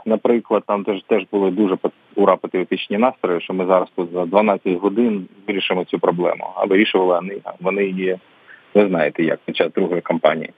наприклад, 0.05 0.63
там 0.67 0.83
теж 0.83 1.03
теж 1.07 1.23
були 1.31 1.51
дуже 1.51 1.77
ура 2.15 2.35
патріотичні 2.35 2.97
настрої, 2.97 3.41
що 3.41 3.53
ми 3.53 3.65
зараз 3.65 3.87
тут 3.95 4.11
за 4.13 4.25
12 4.25 4.73
годин 4.73 5.27
вирішимо 5.47 5.83
цю 5.85 5.99
проблему. 5.99 6.47
А 6.55 6.65
вирішували 6.65 7.15
вони 7.15 7.35
вони 7.59 7.85
її, 7.85 8.17
ви 8.73 8.87
знаєте, 8.87 9.23
як 9.23 9.39
під 9.45 9.55
час 9.55 9.73
другої 9.73 10.01
кампанії. 10.01 10.49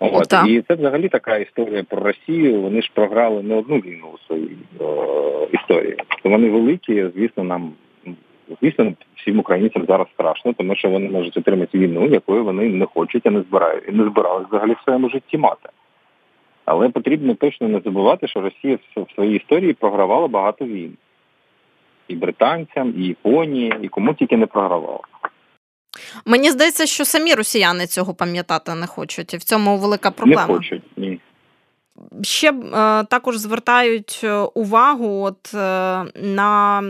От. 0.00 0.28
Так. 0.28 0.48
І 0.48 0.62
це 0.68 0.74
взагалі 0.74 1.08
така 1.08 1.36
історія 1.36 1.84
про 1.88 2.02
Росію. 2.02 2.60
Вони 2.60 2.82
ж 2.82 2.90
програли 2.94 3.42
не 3.42 3.54
одну 3.54 3.76
війну 3.76 4.06
у 4.14 4.18
своїй 4.26 4.56
о, 4.78 5.48
історії. 5.52 5.96
Вони 6.24 6.50
великі, 6.50 7.06
звісно, 7.16 7.44
нам 7.44 7.72
звісно, 8.62 8.92
всім 9.16 9.38
українцям 9.38 9.84
зараз 9.88 10.06
страшно, 10.14 10.52
тому 10.52 10.76
що 10.76 10.90
вони 10.90 11.10
можуть 11.10 11.36
отримати 11.36 11.78
війну, 11.78 12.06
якої 12.06 12.42
вони 12.42 12.68
не 12.68 12.86
хочуть, 12.86 13.26
а 13.26 13.30
не 13.30 13.42
збирають 13.42 13.84
і 13.88 13.92
не 13.92 14.04
збирали 14.04 14.44
взагалі 14.48 14.72
в 14.72 14.84
своєму 14.84 15.10
житті 15.10 15.38
мати. 15.38 15.68
Але 16.64 16.88
потрібно 16.88 17.34
точно 17.34 17.68
не 17.68 17.80
забувати, 17.84 18.28
що 18.28 18.40
Росія 18.40 18.78
в 18.96 19.14
своїй 19.14 19.36
історії 19.36 19.72
програвала 19.72 20.28
багато 20.28 20.64
війн. 20.64 20.96
І 22.08 22.14
британцям, 22.14 22.94
і 22.98 23.06
Японії, 23.06 23.74
і 23.82 23.88
кому 23.88 24.14
тільки 24.14 24.36
не 24.36 24.46
програвала. 24.46 25.00
Мені 26.26 26.50
здається, 26.50 26.86
що 26.86 27.04
самі 27.04 27.34
росіяни 27.34 27.86
цього 27.86 28.14
пам'ятати 28.14 28.74
не 28.74 28.86
хочуть, 28.86 29.34
і 29.34 29.36
в 29.36 29.42
цьому 29.42 29.78
велика 29.78 30.10
проблема. 30.10 30.46
Не 30.46 30.54
хочуть, 30.54 30.82
ні. 30.96 31.09
Ще 32.22 32.48
е, 32.48 32.52
також 33.04 33.36
звертають 33.36 34.20
е, 34.24 34.34
увагу 34.34 35.22
от, 35.22 35.54
е, 35.54 35.58
на 36.22 36.82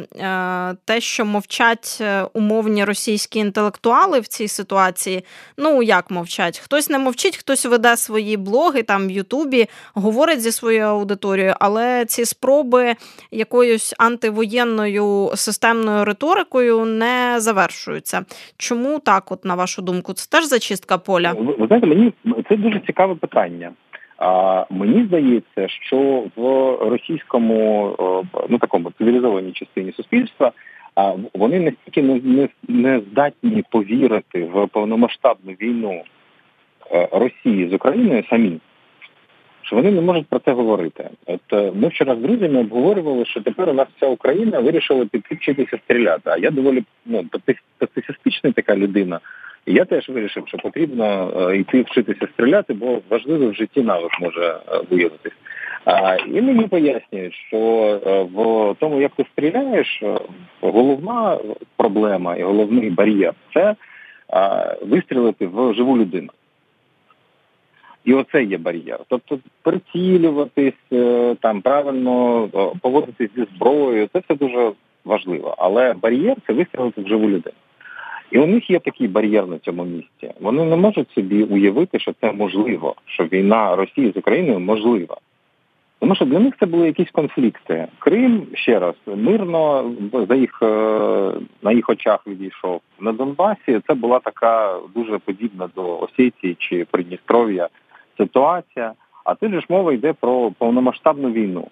те, 0.84 1.00
що 1.00 1.24
мовчать 1.24 2.02
умовні 2.34 2.84
російські 2.84 3.38
інтелектуали 3.38 4.20
в 4.20 4.26
цій 4.28 4.48
ситуації. 4.48 5.24
Ну, 5.58 5.82
як 5.82 6.10
мовчать? 6.10 6.58
Хтось 6.58 6.90
не 6.90 6.98
мовчить, 6.98 7.36
хтось 7.36 7.66
веде 7.66 7.96
свої 7.96 8.36
блоги 8.36 8.82
там 8.82 9.08
в 9.08 9.10
Ютубі, 9.10 9.66
говорить 9.94 10.40
зі 10.40 10.52
своєю 10.52 10.84
аудиторією, 10.84 11.54
але 11.60 12.04
ці 12.04 12.24
спроби 12.24 12.94
якоюсь 13.30 13.94
антивоєнною 13.98 15.30
системною 15.34 16.04
риторикою 16.04 16.84
не 16.84 17.34
завершуються. 17.36 18.24
Чому 18.56 18.98
так, 18.98 19.32
от 19.32 19.44
на 19.44 19.54
вашу 19.54 19.82
думку, 19.82 20.12
це 20.12 20.28
теж 20.30 20.44
зачистка 20.44 20.98
поля? 20.98 21.32
Ви, 21.32 21.54
ви 21.58 21.66
знаєте, 21.66 21.86
мені 21.86 22.12
це 22.48 22.56
дуже 22.56 22.80
цікаве 22.86 23.14
питання. 23.14 23.72
А 24.20 24.64
мені 24.70 25.04
здається, 25.04 25.68
що 25.68 26.24
в 26.36 26.42
російському 26.90 27.96
ну 28.48 28.58
такому 28.58 28.92
цивілізованій 28.98 29.52
частині 29.52 29.92
суспільства 29.92 30.52
вони 31.34 31.60
настільки 31.60 32.02
не, 32.02 32.20
не, 32.24 32.48
не 32.68 33.00
здатні 33.00 33.64
повірити 33.70 34.44
в 34.44 34.66
повномасштабну 34.66 35.52
війну 35.52 36.02
е, 36.92 37.08
Росії 37.12 37.68
з 37.68 37.72
Україною 37.72 38.24
самі, 38.30 38.58
що 39.62 39.76
вони 39.76 39.90
не 39.90 40.00
можуть 40.00 40.26
про 40.26 40.38
це 40.38 40.52
говорити. 40.52 41.10
От 41.26 41.40
е, 41.52 41.72
ми 41.74 41.88
вчора 41.88 42.16
з 42.16 42.18
друзями 42.18 42.60
обговорювали, 42.60 43.24
що 43.24 43.40
тепер 43.40 43.68
у 43.68 43.72
нас 43.72 43.88
вся 43.96 44.06
Україна 44.06 44.60
вирішила 44.60 45.06
підключитися 45.06 45.78
стріляти. 45.84 46.30
А 46.30 46.36
я 46.36 46.50
доволі 46.50 46.84
ну 47.06 47.24
пацифістична 47.78 48.52
така 48.52 48.76
людина. 48.76 49.20
Я 49.70 49.84
теж 49.84 50.08
вирішив, 50.08 50.48
що 50.48 50.58
потрібно 50.58 51.32
е, 51.36 51.56
йти 51.56 51.82
вчитися 51.82 52.28
стріляти, 52.34 52.74
бо 52.74 53.00
важливо 53.10 53.50
в 53.50 53.54
житті 53.54 53.82
навик 53.82 54.20
може 54.20 54.46
е, 54.46 54.80
виявитись. 54.90 55.32
І 56.26 56.42
мені 56.42 56.66
пояснюють, 56.66 57.34
що 57.34 57.58
е, 58.06 58.22
в 58.22 58.74
тому, 58.78 59.00
як 59.00 59.12
ти 59.16 59.24
стріляєш, 59.32 60.02
головна 60.60 61.38
проблема 61.76 62.36
і 62.36 62.42
головний 62.42 62.90
бар'єр 62.90 63.32
це 63.54 63.74
вистрілити 64.82 65.46
в 65.46 65.74
живу 65.74 65.98
людину. 65.98 66.28
І 68.04 68.14
оце 68.14 68.44
є 68.44 68.58
бар'єр. 68.58 68.98
Тобто 69.08 69.38
прицілюватись, 69.62 70.74
там 71.40 71.60
правильно 71.60 72.48
поводитись 72.80 73.30
зі 73.36 73.46
зброєю, 73.56 74.08
це 74.12 74.18
все 74.18 74.34
дуже 74.34 74.72
важливо. 75.04 75.54
Але 75.58 75.92
бар'єр 75.92 76.36
це 76.46 76.52
вистрілити 76.52 77.02
в 77.02 77.08
живу 77.08 77.28
людину. 77.28 77.56
І 78.30 78.38
у 78.38 78.46
них 78.46 78.70
є 78.70 78.78
такий 78.78 79.08
бар'єр 79.08 79.46
на 79.46 79.58
цьому 79.58 79.84
місці. 79.84 80.34
Вони 80.40 80.64
не 80.64 80.76
можуть 80.76 81.10
собі 81.10 81.42
уявити, 81.44 81.98
що 81.98 82.12
це 82.20 82.32
можливо, 82.32 82.94
що 83.06 83.24
війна 83.24 83.76
Росії 83.76 84.12
з 84.14 84.16
Україною 84.16 84.60
можлива. 84.60 85.16
Тому 85.98 86.14
що 86.14 86.24
для 86.24 86.38
них 86.38 86.54
це 86.60 86.66
були 86.66 86.86
якісь 86.86 87.10
конфлікти. 87.10 87.86
Крим 87.98 88.46
ще 88.54 88.78
раз 88.78 88.94
мирно 89.06 89.92
за 90.28 90.34
їх 90.34 90.58
е, 90.62 90.66
на 91.62 91.72
їх 91.72 91.88
очах 91.88 92.26
відійшов. 92.26 92.80
На 93.00 93.12
Донбасі 93.12 93.80
це 93.86 93.94
була 93.94 94.18
така 94.18 94.78
дуже 94.94 95.18
подібна 95.18 95.68
до 95.74 95.98
Осетії 95.98 96.56
чи 96.58 96.86
Придністров'я 96.90 97.68
ситуація. 98.18 98.92
А 99.24 99.34
тут 99.34 99.52
ж 99.52 99.66
мова 99.68 99.92
йде 99.92 100.12
про 100.12 100.50
повномасштабну 100.58 101.32
війну. 101.32 101.68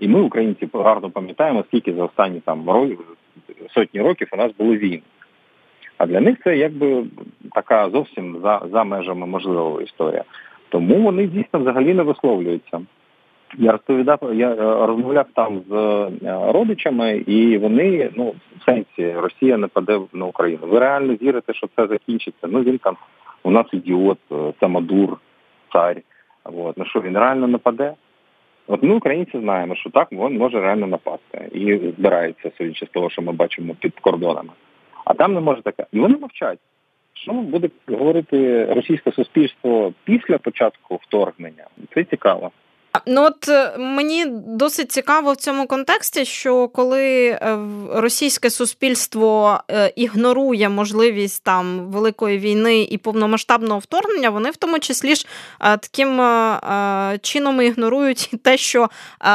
І 0.00 0.08
ми, 0.08 0.20
українці, 0.20 0.68
гарно 0.74 1.10
пам'ятаємо, 1.10 1.64
скільки 1.68 1.92
за 1.94 2.04
останні 2.04 2.40
там 2.40 2.86
сотні 3.74 4.00
років 4.00 4.28
у 4.32 4.36
нас 4.36 4.52
було 4.58 4.76
війн. 4.76 5.02
А 6.00 6.06
для 6.06 6.20
них 6.20 6.38
це 6.44 6.56
якби 6.56 7.04
така 7.52 7.90
зовсім 7.90 8.36
за 8.42 8.60
за 8.72 8.84
межами 8.84 9.26
можливого 9.26 9.80
історія. 9.80 10.24
Тому 10.68 11.02
вони 11.02 11.26
дійсно 11.26 11.60
взагалі 11.60 11.94
не 11.94 12.02
висловлюються. 12.02 12.80
Я 13.58 13.72
розповідав, 13.72 14.18
я 14.34 14.50
е, 14.50 14.86
розмовляв 14.86 15.26
там 15.34 15.60
з 15.68 15.72
е, 15.72 16.10
родичами, 16.52 17.16
і 17.16 17.58
вони, 17.58 18.10
ну, 18.16 18.34
в 18.60 18.64
сенсі, 18.64 19.12
Росія 19.12 19.56
нападе 19.56 20.00
на 20.12 20.26
Україну. 20.26 20.66
Ви 20.66 20.78
реально 20.78 21.14
вірите, 21.14 21.54
що 21.54 21.68
це 21.76 21.86
закінчиться? 21.86 22.46
Ну 22.46 22.60
він 22.60 22.78
там 22.78 22.96
у 23.42 23.50
нас 23.50 23.66
ідіот, 23.72 24.18
е, 24.32 24.34
самодур, 24.60 25.16
цар. 25.72 25.96
От. 26.44 26.78
Ну 26.78 26.84
що 26.84 27.00
він 27.00 27.18
реально 27.18 27.46
нападе? 27.46 27.94
От 28.66 28.82
ми, 28.82 28.94
українці, 28.94 29.40
знаємо, 29.40 29.74
що 29.74 29.90
так 29.90 30.12
він 30.12 30.38
може 30.38 30.60
реально 30.60 30.86
напасти 30.86 31.48
і 31.52 31.92
збирається, 31.98 32.50
судячи 32.58 32.86
з 32.86 32.88
того, 32.88 33.10
що 33.10 33.22
ми 33.22 33.32
бачимо 33.32 33.74
під 33.80 34.00
кордонами 34.00 34.50
а 35.10 35.14
там 35.14 35.34
не 35.34 35.40
може 35.40 35.62
таке. 35.62 35.86
І 35.92 36.00
вони 36.00 36.16
мовчать. 36.16 36.58
Що 37.14 37.32
буде 37.32 37.70
говорити 37.88 38.64
російське 38.64 39.12
суспільство 39.12 39.92
після 40.04 40.38
початку 40.38 41.00
вторгнення? 41.02 41.64
Це 41.94 42.04
цікаво. 42.04 42.50
Ну 43.06 43.24
от 43.24 43.48
е, 43.48 43.78
мені 43.78 44.26
досить 44.30 44.92
цікаво 44.92 45.32
в 45.32 45.36
цьому 45.36 45.66
контексті, 45.66 46.24
що 46.24 46.68
коли 46.68 47.26
е, 47.26 47.58
російське 47.92 48.50
суспільство 48.50 49.60
е, 49.70 49.92
ігнорує 49.96 50.68
можливість 50.68 51.44
там 51.44 51.90
великої 51.90 52.38
війни 52.38 52.82
і 52.82 52.98
повномасштабного 52.98 53.78
вторгнення, 53.78 54.30
вони 54.30 54.50
в 54.50 54.56
тому 54.56 54.78
числі 54.78 55.14
ж 55.14 55.26
таким 55.60 56.22
чином 57.22 57.62
ігнорують 57.62 58.30
те, 58.42 58.56
що 58.56 58.90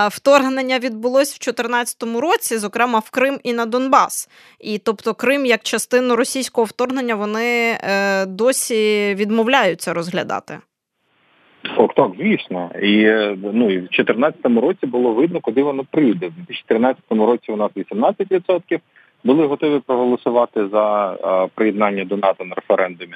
вторгнення 0.10 0.80
відбулось 0.80 1.30
в 1.30 1.40
2014 1.40 2.04
році, 2.04 2.58
зокрема 2.58 3.00
в 3.00 3.10
Крим 3.10 3.40
і 3.44 3.54
на 3.54 3.66
Донбас. 3.66 4.30
І 4.60 4.78
тобто 4.78 5.14
Крим 5.14 5.46
як 5.46 5.64
частину 5.64 6.16
російського 6.16 6.66
вторгнення 6.66 7.16
вони 7.16 7.80
досі 8.28 9.16
відмовляються 9.16 9.94
розглядати. 9.94 10.60
Так, 11.78 11.94
так, 11.94 12.12
звісно. 12.20 12.72
І 12.82 13.06
ну, 13.54 13.72
і 13.72 13.78
в 13.78 13.82
2014 13.82 14.46
році 14.46 14.86
було 14.86 15.14
видно, 15.14 15.40
куди 15.40 15.64
воно 15.64 15.84
прийде. 15.92 16.28
В 16.28 16.32
2014 16.32 17.04
році 17.10 17.52
у 17.52 17.56
нас 17.56 17.72
18% 17.76 18.80
були 19.24 19.46
готові 19.46 19.80
проголосувати 19.80 20.68
за 20.68 21.18
а, 21.24 21.48
приєднання 21.56 22.06
до 22.06 22.18
НАТО 22.18 22.46
на 22.46 22.56
референдумі. 22.56 23.16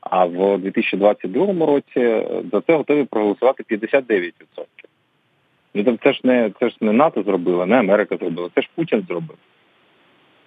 А 0.00 0.24
в 0.24 0.58
2022 0.58 1.66
році 1.66 2.26
за 2.52 2.60
це 2.60 2.76
готові 2.76 3.04
проголосувати 3.04 3.76
59%. 3.76 4.42
Ну 5.74 5.84
тобто 5.84 6.00
це 6.02 6.12
ж 6.12 6.20
не 6.24 6.50
це 6.60 6.68
ж 6.68 6.76
не 6.80 6.92
НАТО 6.92 7.22
зробила, 7.22 7.66
не 7.66 7.78
Америка 7.78 8.16
зробила, 8.16 8.48
це 8.54 8.62
ж 8.62 8.68
Путін 8.74 9.04
зробив. 9.08 9.36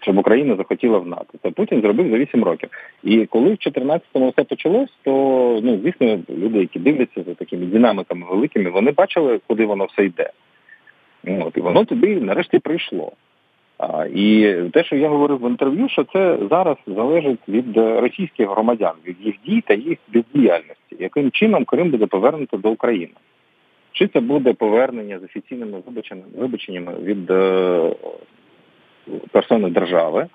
Щоб 0.01 0.17
Україна 0.17 0.55
захотіла 0.55 0.97
в 0.97 1.07
НАТО. 1.07 1.37
Це 1.43 1.51
Путін 1.51 1.81
зробив 1.81 2.09
за 2.09 2.17
8 2.17 2.43
років. 2.43 2.69
І 3.03 3.25
коли 3.25 3.49
в 3.49 3.51
2014-му 3.51 4.29
все 4.29 4.43
почалось, 4.43 4.89
то 5.03 5.11
ну 5.63 5.79
звісно, 5.83 6.19
люди, 6.29 6.59
які 6.59 6.79
дивляться 6.79 7.23
за 7.27 7.33
такими 7.33 7.65
динамиками 7.65 8.27
великими, 8.29 8.69
вони 8.69 8.91
бачили, 8.91 9.39
куди 9.47 9.65
воно 9.65 9.85
все 9.85 10.05
йде. 10.05 10.29
От, 11.27 11.57
І 11.57 11.59
воно 11.59 11.85
туди 11.85 12.21
нарешті 12.21 12.59
прийшло. 12.59 13.11
А, 13.77 14.05
І 14.05 14.55
те, 14.73 14.83
що 14.83 14.95
я 14.95 15.09
говорив 15.09 15.37
в 15.37 15.49
інтерв'ю, 15.49 15.89
що 15.89 16.03
це 16.03 16.37
зараз 16.49 16.77
залежить 16.87 17.39
від 17.47 17.77
російських 17.77 18.49
громадян, 18.49 18.93
від 19.07 19.15
їх 19.21 19.35
дій 19.45 19.63
та 19.67 19.73
їх 19.73 19.97
бездіяльності, 20.13 20.95
яким 20.99 21.31
чином 21.31 21.65
Крим 21.65 21.89
буде 21.91 22.05
повернуто 22.05 22.57
до 22.57 22.69
України. 22.69 23.13
Чи 23.91 24.07
це 24.07 24.19
буде 24.19 24.53
повернення 24.53 25.19
з 25.19 25.23
офіційними 25.23 25.81
вибаченнями 26.37 26.93
від 27.03 27.31
е, 27.31 27.95
персони 29.31 29.69
держави 29.69 30.27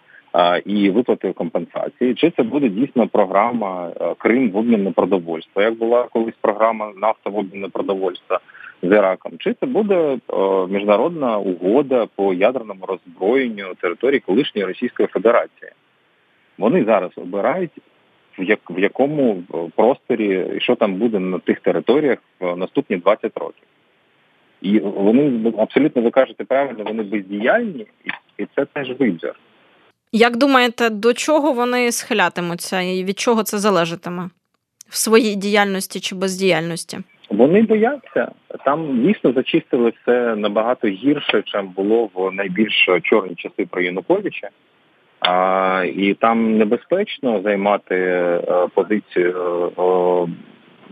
і 0.64 0.90
виплати 0.90 1.32
компенсації, 1.32 2.14
чи 2.14 2.30
це 2.30 2.42
буде 2.42 2.68
дійсно 2.68 3.08
програма 3.08 3.90
е, 4.00 4.14
Крим 4.18 4.50
в 4.50 4.56
обмін 4.56 4.85
на 4.85 4.90
продовольство, 4.90 5.62
як 5.62 5.75
була 5.75 6.08
колись 6.12 6.35
програма 6.40 6.92
нафта 6.96 7.30
в 7.30 7.37
обмін 7.37 7.61
на 7.61 7.68
продовольство 7.68 8.38
з 8.82 8.87
Іраком, 8.87 9.32
чи 9.38 9.54
це 9.61 9.66
буде 9.66 9.94
е, 9.94 10.37
міжнародна 10.68 11.38
угода 11.38 12.06
по 12.14 12.35
ядерному 12.35 12.87
роззброєнню 12.87 13.75
території 13.80 14.20
колишньої 14.20 14.66
Російської 14.66 15.06
Федерації? 15.06 15.70
Вони 16.58 16.85
зараз 16.85 17.11
обирають 17.16 17.73
в 18.38 18.42
як 18.42 18.61
в 18.70 18.78
якому 18.78 19.42
просторі 19.76 20.46
і 20.56 20.61
що 20.61 20.75
там 20.75 20.94
буде 20.94 21.18
на 21.18 21.38
тих 21.38 21.61
територіях 21.61 22.18
в 22.40 22.56
наступні 22.56 22.96
20 22.96 23.38
років. 23.38 23.64
І 24.62 24.78
вони 24.78 25.52
абсолютно 25.58 26.02
ви 26.02 26.11
кажете 26.11 26.44
правильно, 26.44 26.85
вони 26.85 27.02
бездіяльні, 27.02 27.87
і 28.04 28.11
це 28.57 28.64
теж 28.64 28.88
вибір. 28.99 29.35
Як 30.12 30.37
думаєте, 30.37 30.90
до 30.90 31.12
чого 31.12 31.52
вони 31.52 31.93
схилятимуться 31.93 32.81
і 32.81 33.05
від 33.05 33.19
чого 33.19 33.43
це 33.43 33.59
залежатиме 33.59 34.31
в 34.88 34.97
своїй 34.97 35.37
діяльності 35.37 36.00
чи 36.00 36.14
бездіяльності? 36.14 36.99
Вони 37.31 37.62
бояться. 37.62 38.28
Там 38.64 39.02
дійсно 39.07 39.33
зачистили 39.33 39.93
все 40.00 40.37
набагато 40.37 40.88
гірше, 40.88 41.43
ніж 41.55 41.64
було 41.76 42.11
в 42.14 42.33
найбільш 42.33 42.88
чорні 43.02 43.35
часи 43.35 43.66
про 43.71 43.83
Януковича. 43.83 44.49
А, 45.21 45.85
І 45.97 46.14
там 46.14 46.59
небезпечно 46.59 47.43
займати 47.43 47.95
е, 47.95 48.40
позицію 48.75 49.73
е, 49.78 50.33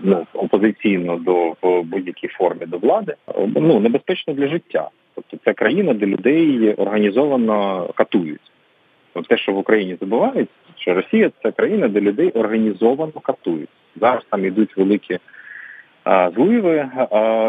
ну, 0.02 0.26
опозиційно 0.34 1.16
до 1.16 1.54
в 1.62 1.82
будь-якій 1.82 2.28
формі 2.28 2.66
до 2.66 2.78
влади. 2.78 3.14
Ну 3.56 3.80
небезпечно 3.80 4.34
для 4.34 4.48
життя. 4.48 4.88
Тобто 5.14 5.36
це 5.44 5.52
країна, 5.52 5.94
де 5.94 6.06
людей 6.06 6.74
організовано 6.74 7.88
катують. 7.94 8.52
От 9.14 9.28
те, 9.28 9.36
що 9.36 9.52
в 9.52 9.58
Україні 9.58 9.96
забувають, 10.00 10.48
що 10.76 10.94
Росія 10.94 11.30
це 11.42 11.52
країна, 11.52 11.88
де 11.88 12.00
людей 12.00 12.30
організовано 12.30 13.12
катують. 13.12 13.68
Зараз 13.96 14.22
там 14.30 14.44
йдуть 14.44 14.76
великі 14.76 15.18
зливи, 16.34 16.88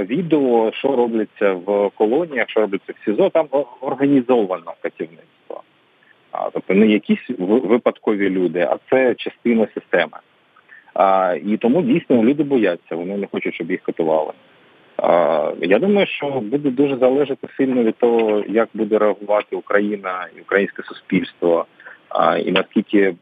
відео, 0.09 0.71
що 0.73 0.95
робляться 0.95 1.53
в 1.53 1.89
колоніях, 1.89 2.49
що 2.49 2.59
робляться 2.59 2.93
в 2.93 3.05
СІЗО, 3.05 3.29
там 3.29 3.47
організовано 3.81 4.73
катівництво. 4.81 5.61
Тобто 6.53 6.73
не 6.73 6.87
якісь 6.87 7.29
випадкові 7.39 8.29
люди, 8.29 8.59
а 8.59 8.77
це 8.89 9.15
частина 9.15 9.67
системи. 9.73 10.17
І 11.45 11.57
тому 11.57 11.81
дійсно 11.81 12.23
люди 12.23 12.43
бояться, 12.43 12.95
вони 12.95 13.17
не 13.17 13.27
хочуть, 13.27 13.53
щоб 13.53 13.71
їх 13.71 13.81
катували. 13.81 14.31
Я 15.61 15.79
думаю, 15.79 16.07
що 16.07 16.29
буде 16.29 16.69
дуже 16.69 16.97
залежати 16.97 17.47
сильно 17.57 17.83
від 17.83 17.95
того, 17.95 18.43
як 18.47 18.69
буде 18.73 18.97
реагувати 18.97 19.55
Україна 19.55 20.27
і 20.37 20.41
українське 20.41 20.83
суспільство, 20.83 21.65
і 22.45 22.51
наскільки 22.51 22.99
е, 22.99 23.15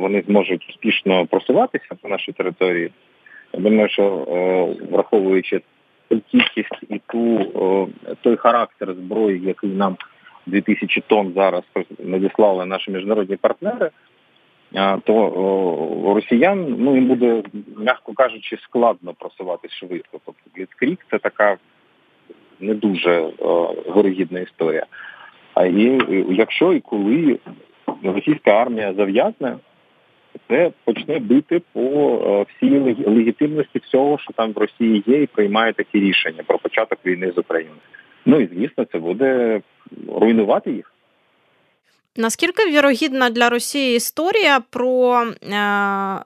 вони 0.00 0.22
зможуть 0.26 0.66
успішно 0.68 1.26
просуватися 1.26 1.94
по 2.02 2.08
нашій 2.08 2.32
території. 2.32 2.90
Я 3.52 3.60
думаю, 3.60 3.88
що 3.88 4.02
е, 4.02 4.86
враховуючи 4.90 5.60
ту 6.08 6.20
кількість 6.30 6.82
і 6.88 7.00
ту 7.06 7.88
той 8.20 8.36
характер 8.36 8.94
зброї, 8.94 9.40
який 9.40 9.70
нам 9.70 9.96
2000 10.46 11.00
тонн 11.06 11.32
зараз 11.36 11.62
надіслали 11.98 12.64
наші 12.64 12.90
міжнародні 12.90 13.36
партнери 13.36 13.90
то 15.04 16.12
росіян 16.14 16.76
ну 16.78 16.94
їм 16.94 17.06
буде, 17.06 17.42
м'яко 17.76 18.12
кажучи, 18.12 18.56
складно 18.62 19.14
просувати 19.18 19.68
швидко. 19.68 20.20
Тобто 20.26 20.42
Бліцкрік 20.54 21.06
це 21.10 21.18
така 21.18 21.56
не 22.60 22.74
дуже 22.74 23.30
вирогідна 23.86 24.40
історія. 24.40 24.86
А 25.54 25.66
і 25.66 26.00
якщо 26.30 26.72
і 26.72 26.80
коли 26.80 27.38
російська 28.02 28.50
армія 28.50 28.94
зав'язне, 28.94 29.56
це 30.48 30.70
почне 30.84 31.18
бити 31.18 31.62
по 31.72 32.46
всій 32.48 32.78
легітимності 33.06 33.78
всього, 33.78 34.18
що 34.18 34.32
там 34.32 34.52
в 34.52 34.58
Росії 34.58 35.04
є, 35.06 35.22
і 35.22 35.26
приймає 35.26 35.72
такі 35.72 36.00
рішення 36.00 36.42
про 36.46 36.58
початок 36.58 36.98
війни 37.06 37.32
з 37.36 37.38
Україною. 37.38 37.80
Ну 38.26 38.40
і 38.40 38.46
звісно, 38.46 38.84
це 38.84 38.98
буде 38.98 39.60
руйнувати 40.08 40.70
їх. 40.70 40.92
Наскільки 42.20 42.66
вірогідна 42.66 43.30
для 43.30 43.48
Росії 43.48 43.96
історія 43.96 44.60
про 44.70 45.22
е, 45.22 45.34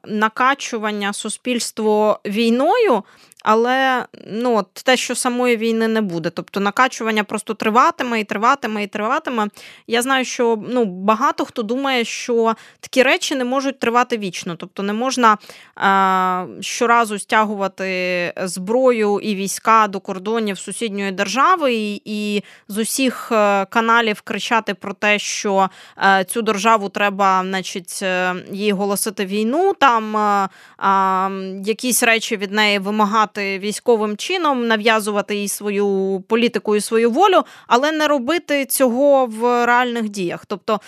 накачування 0.05 1.13
суспільство 1.13 2.21
війною 2.27 3.03
але 3.43 4.07
ну, 4.27 4.57
от 4.57 4.75
те, 4.75 4.97
що 4.97 5.15
самої 5.15 5.57
війни 5.57 5.89
не 5.89 6.01
буде. 6.01 6.31
Тобто 6.31 6.61
накачування 6.61 7.25
просто 7.25 7.55
триватиме 7.55 8.21
і 8.21 8.25
триватиме 8.25 8.83
і 8.83 8.87
триватиме. 8.87 9.49
Я 9.87 10.03
знаю, 10.03 10.25
що 10.25 10.59
ну, 10.69 10.85
багато 10.85 11.45
хто 11.45 11.63
думає, 11.63 12.05
що 12.05 12.55
такі 12.81 13.03
речі 13.03 13.35
не 13.35 13.45
можуть 13.45 13.79
тривати 13.79 14.19
вічно. 14.19 14.57
Тобто 14.57 14.83
не 14.83 14.93
можна 14.93 15.39
а, 15.75 16.47
щоразу 16.61 17.19
стягувати 17.19 18.33
зброю 18.37 19.21
і 19.23 19.35
війська 19.35 19.89
до 19.89 20.01
кордонів 20.01 20.59
сусідньої 20.59 21.13
держави, 21.13 21.75
і, 21.75 22.03
і 22.05 22.43
з 22.69 22.79
усіх 22.79 23.33
е, 23.33 23.65
каналів 23.65 24.21
кричати 24.21 24.75
про 24.75 24.95
те, 24.95 25.19
що 25.19 25.71
а, 25.97 26.21
е, 26.21 26.25
цю 26.25 26.43
державу 26.43 26.89
треба, 26.89 27.45
значить, 27.45 28.01
е, 28.03 28.35
їй 28.53 28.73
голосити 28.73 29.27
війну, 29.27 29.75
там 29.79 30.17
а, 30.17 31.29
якісь 31.65 32.03
речі 32.03 32.37
від 32.37 32.53
неї 32.53 32.79
вимагати 32.79 33.32
впливати 33.33 33.59
військовим 33.59 34.17
чином, 34.17 34.67
нав'язувати 34.67 35.37
їй 35.37 35.49
свою 35.49 36.21
політику 36.29 36.77
і 36.77 36.81
свою 36.81 37.11
волю, 37.11 37.43
але 37.67 37.93
не 37.93 38.09
робити 38.09 38.67
цього 38.67 39.27
в 39.27 39.67
реальних 39.67 40.09
діях. 40.09 40.47
Тобто, 40.47 40.81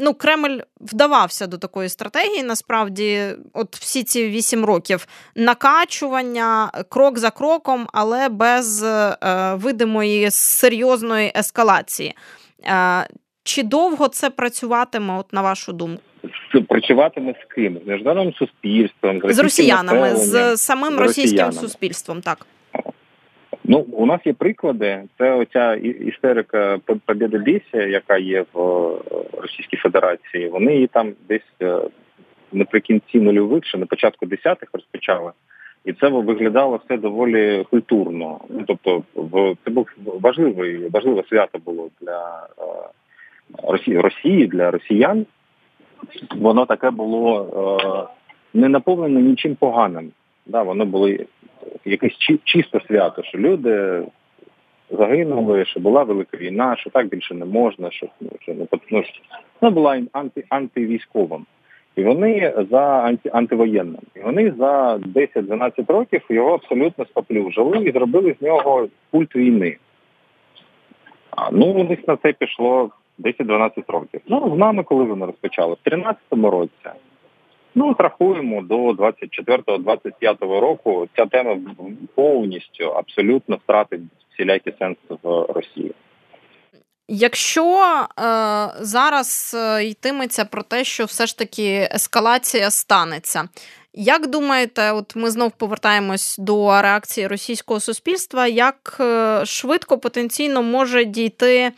ну, 0.00 0.14
Кремль 0.14 0.60
вдавався 0.80 1.46
до 1.46 1.58
такої 1.58 1.88
стратегії. 1.88 2.42
Насправді, 2.42 3.36
от 3.52 3.76
всі 3.76 4.02
ці 4.02 4.28
вісім 4.28 4.64
років 4.64 5.06
накачування 5.34 6.70
крок 6.88 7.18
за 7.18 7.30
кроком, 7.30 7.86
але 7.92 8.28
без 8.28 8.82
е, 8.82 9.16
видимої 9.54 10.30
серйозної 10.30 11.32
ескалації. 11.36 12.14
Е, 12.64 13.08
чи 13.44 13.62
довго 13.62 14.08
це 14.08 14.30
працюватиме, 14.30 15.18
от 15.18 15.32
на 15.32 15.42
вашу 15.42 15.72
думку? 15.72 16.02
Працюватиме 16.68 17.34
з 17.42 17.54
ким? 17.54 17.78
З 17.84 17.88
міжнародним 17.88 18.34
суспільством, 18.34 19.20
з, 19.24 19.34
з 19.34 19.38
росіянами, 19.38 20.16
з 20.16 20.56
самим 20.56 20.94
з 20.94 20.98
російським 20.98 21.52
суспільством, 21.52 22.20
так. 22.20 22.46
Ну, 23.70 23.78
у 23.78 24.06
нас 24.06 24.20
є 24.24 24.32
приклади. 24.32 25.02
Це 25.18 25.32
оця 25.32 25.74
істерика 25.74 26.78
Побєдобєсія, 27.04 27.86
яка 27.86 28.18
є 28.18 28.44
в 28.52 28.60
е, 28.60 28.98
Російській 29.42 29.76
Федерації. 29.76 30.48
Вони 30.48 30.74
її 30.74 30.86
там 30.86 31.12
десь 31.28 31.52
е, 31.62 31.78
наприкінці 32.52 33.20
нульових, 33.20 33.64
ще 33.64 33.78
на 33.78 33.86
початку 33.86 34.26
десятих 34.26 34.68
розпочали. 34.72 35.32
І 35.84 35.92
це 35.92 36.08
виглядало 36.08 36.80
все 36.84 36.96
доволі 36.96 37.64
культурно. 37.70 38.40
Ну 38.48 38.64
тобто, 38.66 39.02
це 39.64 39.70
був 39.70 39.88
важливий 40.04 40.88
важливе 40.88 41.22
свято 41.28 41.58
було 41.58 41.88
для 42.00 42.46
е, 43.88 44.00
Росії, 44.00 44.46
для 44.46 44.70
росіян 44.70 45.26
воно 46.36 46.66
таке 46.66 46.90
було 46.90 48.08
е, 48.54 48.58
не 48.58 48.68
наповнене 48.68 49.20
нічим 49.22 49.54
поганим. 49.54 50.10
Да, 50.46 50.62
Воно 50.62 50.86
було 50.86 51.10
якесь 51.84 52.16
чи, 52.18 52.38
чисте 52.44 52.80
свято, 52.86 53.22
що 53.22 53.38
люди 53.38 54.02
загинули, 54.90 55.64
що 55.64 55.80
була 55.80 56.02
велика 56.02 56.36
війна, 56.36 56.76
що 56.76 56.90
так 56.90 57.06
більше 57.06 57.34
не 57.34 57.44
можна, 57.44 57.90
що, 57.90 58.06
ну, 58.20 58.30
що 58.40 58.54
не 58.54 58.66
ну, 58.90 59.02
вона 59.60 59.74
була 59.74 60.02
анти, 60.12 60.44
антивійськовим. 60.48 61.46
І 61.96 62.02
вони 62.02 62.52
за 62.70 62.80
анти, 62.80 63.30
антивоєнним. 63.32 64.02
І 64.16 64.20
вони 64.20 64.52
за 64.58 64.96
10-12 64.96 65.92
років 65.92 66.22
його 66.30 66.54
абсолютно 66.54 67.04
споплюжили 67.04 67.84
і 67.84 67.92
зробили 67.92 68.36
з 68.40 68.42
нього 68.42 68.88
культ 69.10 69.36
війни. 69.36 69.76
А, 71.30 71.50
Ну, 71.52 71.66
у 71.66 71.84
них 71.84 72.08
на 72.08 72.16
це 72.16 72.32
пішло 72.32 72.90
10-12 73.18 73.82
років. 73.88 74.20
Ну, 74.26 74.52
з 74.54 74.58
нами, 74.58 74.82
коли 74.82 75.04
вони 75.04 75.26
розпочали, 75.26 75.76
в 75.84 75.88
13-му 75.88 76.50
році. 76.50 76.72
Ну, 77.74 77.96
рахуємо 77.98 78.62
до 78.62 78.90
24-25 78.90 80.60
року 80.60 81.08
ця 81.16 81.26
тема 81.26 81.56
повністю 82.14 82.84
абсолютно 82.84 83.56
втратить 83.56 84.00
всілякі 84.32 84.72
сенси 84.78 85.14
в 85.22 85.46
Росії. 85.52 85.94
Якщо 87.10 87.64
е, 87.74 88.06
зараз 88.80 89.56
е, 89.58 89.84
йтиметься 89.84 90.44
про 90.44 90.62
те, 90.62 90.84
що 90.84 91.04
все 91.04 91.26
ж 91.26 91.38
таки 91.38 91.88
ескалація 91.94 92.70
станеться, 92.70 93.48
як 93.94 94.26
думаєте, 94.26 94.92
от 94.92 95.16
ми 95.16 95.30
знов 95.30 95.52
повертаємось 95.52 96.38
до 96.38 96.82
реакції 96.82 97.26
російського 97.26 97.80
суспільства, 97.80 98.46
як 98.46 98.96
е, 99.00 99.40
швидко 99.44 99.98
потенційно 99.98 100.62
може 100.62 101.04
дійти 101.04 101.72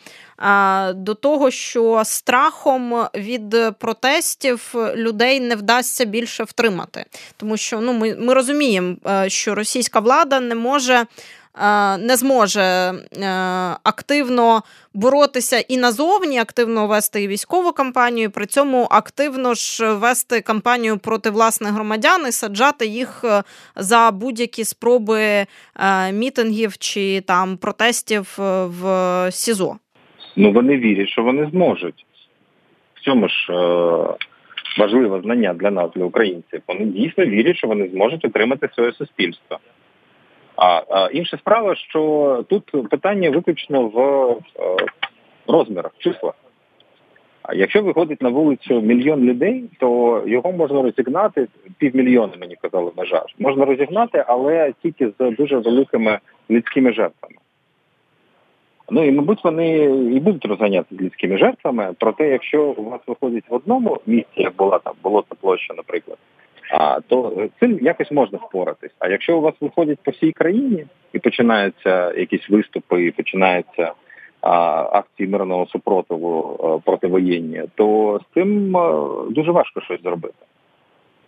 до 0.95 1.15
того, 1.15 1.51
що 1.51 2.03
страхом 2.05 3.07
від 3.15 3.57
протестів 3.79 4.75
людей 4.95 5.41
не 5.41 5.57
вдасться 5.57 6.05
більше 6.05 6.45
втримати, 6.45 7.05
тому 7.37 7.57
що 7.57 7.81
ну 7.81 7.93
ми, 7.93 8.15
ми 8.15 8.35
розуміємо, 8.35 8.97
е, 9.07 9.31
що 9.31 9.55
російська 9.55 10.01
влада 10.01 10.41
не 10.41 10.55
може. 10.55 11.07
Е, 11.63 11.97
не 11.97 12.17
зможе 12.17 12.63
е, 12.63 12.95
активно 13.83 14.63
боротися 14.95 15.59
і 15.59 15.77
назовні, 15.77 16.39
активно 16.39 16.87
вести 16.87 17.29
військову 17.29 17.73
кампанію, 17.73 18.31
при 18.31 18.47
цьому 18.47 18.89
активно 18.91 19.55
ж 19.55 19.93
вести 19.93 20.41
кампанію 20.41 20.99
проти 20.99 21.31
власних 21.31 21.73
громадян 21.73 22.27
і 22.29 22.33
саджати 22.33 22.87
їх 22.87 23.25
за 23.77 24.11
будь-які 24.11 24.65
спроби 24.65 25.47
мітингів 26.13 26.79
чи 26.79 27.21
там 27.21 27.57
протестів 27.57 28.35
в 28.39 29.29
СІЗО. 29.33 29.77
Ну 30.41 30.53
вони 30.53 30.77
вірять, 30.77 31.09
що 31.09 31.23
вони 31.23 31.47
зможуть. 31.51 32.07
В 32.95 33.01
цьому 33.01 33.29
ж 33.29 33.53
е, 33.53 33.57
важливе 34.79 35.21
знання 35.21 35.55
для 35.55 35.71
нас, 35.71 35.91
для 35.97 36.05
українців. 36.05 36.63
Вони 36.69 36.85
дійсно 36.85 37.25
вірять, 37.25 37.57
що 37.57 37.67
вони 37.67 37.89
зможуть 37.89 38.25
отримати 38.25 38.69
своє 38.75 38.93
суспільство. 38.93 39.59
А, 40.57 40.83
а 40.91 41.09
інша 41.13 41.37
справа, 41.37 41.75
що 41.75 42.45
тут 42.49 42.89
питання 42.91 43.31
виключно 43.31 43.89
в 43.89 44.01
е, 44.01 44.77
розмірах, 45.47 45.93
числах. 45.99 46.35
Якщо 47.55 47.83
виходить 47.83 48.23
на 48.23 48.29
вулицю 48.29 48.81
мільйон 48.81 49.21
людей, 49.21 49.65
то 49.79 50.23
його 50.27 50.53
можна 50.53 50.83
розігнати 50.83 51.49
півмільйона, 51.79 52.33
мені 52.41 52.57
казали 52.63 52.93
межа. 52.97 53.25
Можна 53.39 53.65
розігнати, 53.65 54.25
але 54.27 54.73
тільки 54.83 55.13
з 55.19 55.31
дуже 55.31 55.59
великими 55.59 56.19
людськими 56.51 56.93
жертвами. 56.93 57.37
Ну 58.91 59.05
і 59.05 59.13
мабуть 59.13 59.45
вони 59.45 59.69
і 60.15 60.21
будуть 60.21 60.45
розганятися 60.45 60.97
з 60.97 61.01
людськими 61.01 61.39
жертвами. 61.39 61.95
Проте, 61.99 62.29
якщо 62.29 62.65
у 62.65 62.91
вас 62.91 63.01
виходить 63.07 63.45
в 63.49 63.55
одному 63.55 63.99
місці, 64.07 64.31
як 64.37 64.57
була 64.57 64.79
там 64.79 64.95
болота 65.03 65.35
площа, 65.41 65.75
наприклад, 65.75 66.19
а 66.73 67.01
то 67.01 67.49
цим 67.61 67.79
якось 67.83 68.11
можна 68.11 68.39
впоратись. 68.39 68.91
А 68.99 69.09
якщо 69.09 69.39
у 69.39 69.41
вас 69.41 69.55
виходять 69.61 69.99
по 70.03 70.11
всій 70.11 70.33
країні 70.33 70.87
і 71.13 71.19
починаються 71.19 72.13
якісь 72.13 72.51
виступи, 72.51 73.05
і 73.05 73.11
починаються 73.11 73.93
а, 74.41 74.51
акції 74.93 75.29
мирного 75.29 75.67
супротиву 75.67 76.57
а, 76.63 76.91
противоєнні, 76.91 77.63
то 77.75 78.21
з 78.23 78.35
цим 78.35 78.77
а, 78.77 79.13
дуже 79.31 79.53
важко 79.53 79.81
щось 79.81 80.03
зробити. 80.03 80.35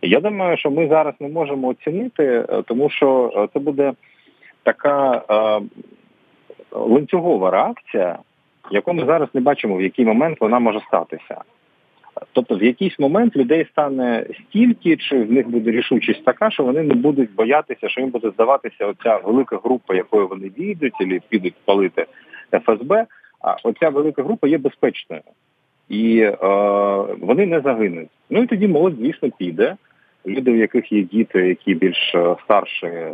Я 0.03 0.21
думаю, 0.21 0.57
що 0.57 0.71
ми 0.71 0.89
зараз 0.89 1.15
не 1.21 1.29
можемо 1.29 1.69
оцінити, 1.69 2.47
тому 2.67 2.91
що 2.91 3.49
це 3.53 3.61
буде 3.61 3.93
така 4.63 5.23
ланцюгова 6.87 7.51
реакція, 7.51 8.19
яку 8.71 8.93
ми 8.93 9.07
зараз 9.07 9.29
не 9.35 9.41
бачимо, 9.41 9.77
в 9.77 9.83
який 9.83 10.05
момент 10.05 10.41
вона 10.41 10.59
може 10.59 10.81
статися. 10.81 11.41
Тобто 12.33 12.57
в 12.57 12.63
якийсь 12.63 12.99
момент 12.99 13.37
людей 13.37 13.67
стане 13.71 14.27
стільки, 14.49 14.97
чи 14.97 15.23
в 15.23 15.33
них 15.33 15.49
буде 15.49 15.71
рішучість 15.71 16.25
така, 16.25 16.51
що 16.51 16.65
вони 16.65 16.83
не 16.83 16.95
будуть 16.95 17.35
боятися, 17.35 17.89
що 17.89 18.01
їм 18.01 18.11
буде 18.11 18.31
здаватися 18.31 18.87
оця 18.87 19.17
велика 19.17 19.61
група, 19.65 19.95
якою 19.95 20.29
вони 20.29 20.51
війдуть, 20.59 20.95
або 21.01 21.15
підуть 21.29 21.55
палити 21.65 22.07
ФСБ. 22.51 23.07
А 23.41 23.57
оця 23.63 23.89
велика 23.89 24.23
група 24.23 24.49
є 24.49 24.59
безпечною. 24.59 25.23
І 25.89 26.19
е, 26.21 26.37
вони 27.21 27.47
не 27.47 27.61
загинуть. 27.61 28.09
Ну 28.31 28.43
і 28.43 28.47
тоді 28.47 28.69
молодь, 28.69 28.97
звісно, 28.97 29.31
піде 29.39 29.77
люди, 30.27 30.51
у 30.51 30.57
яких 30.57 30.93
є 30.93 31.03
діти, 31.03 31.49
які 31.49 31.75
більш 31.75 32.15
е, 32.15 32.37
старші, 32.45 32.87
е, 32.87 33.13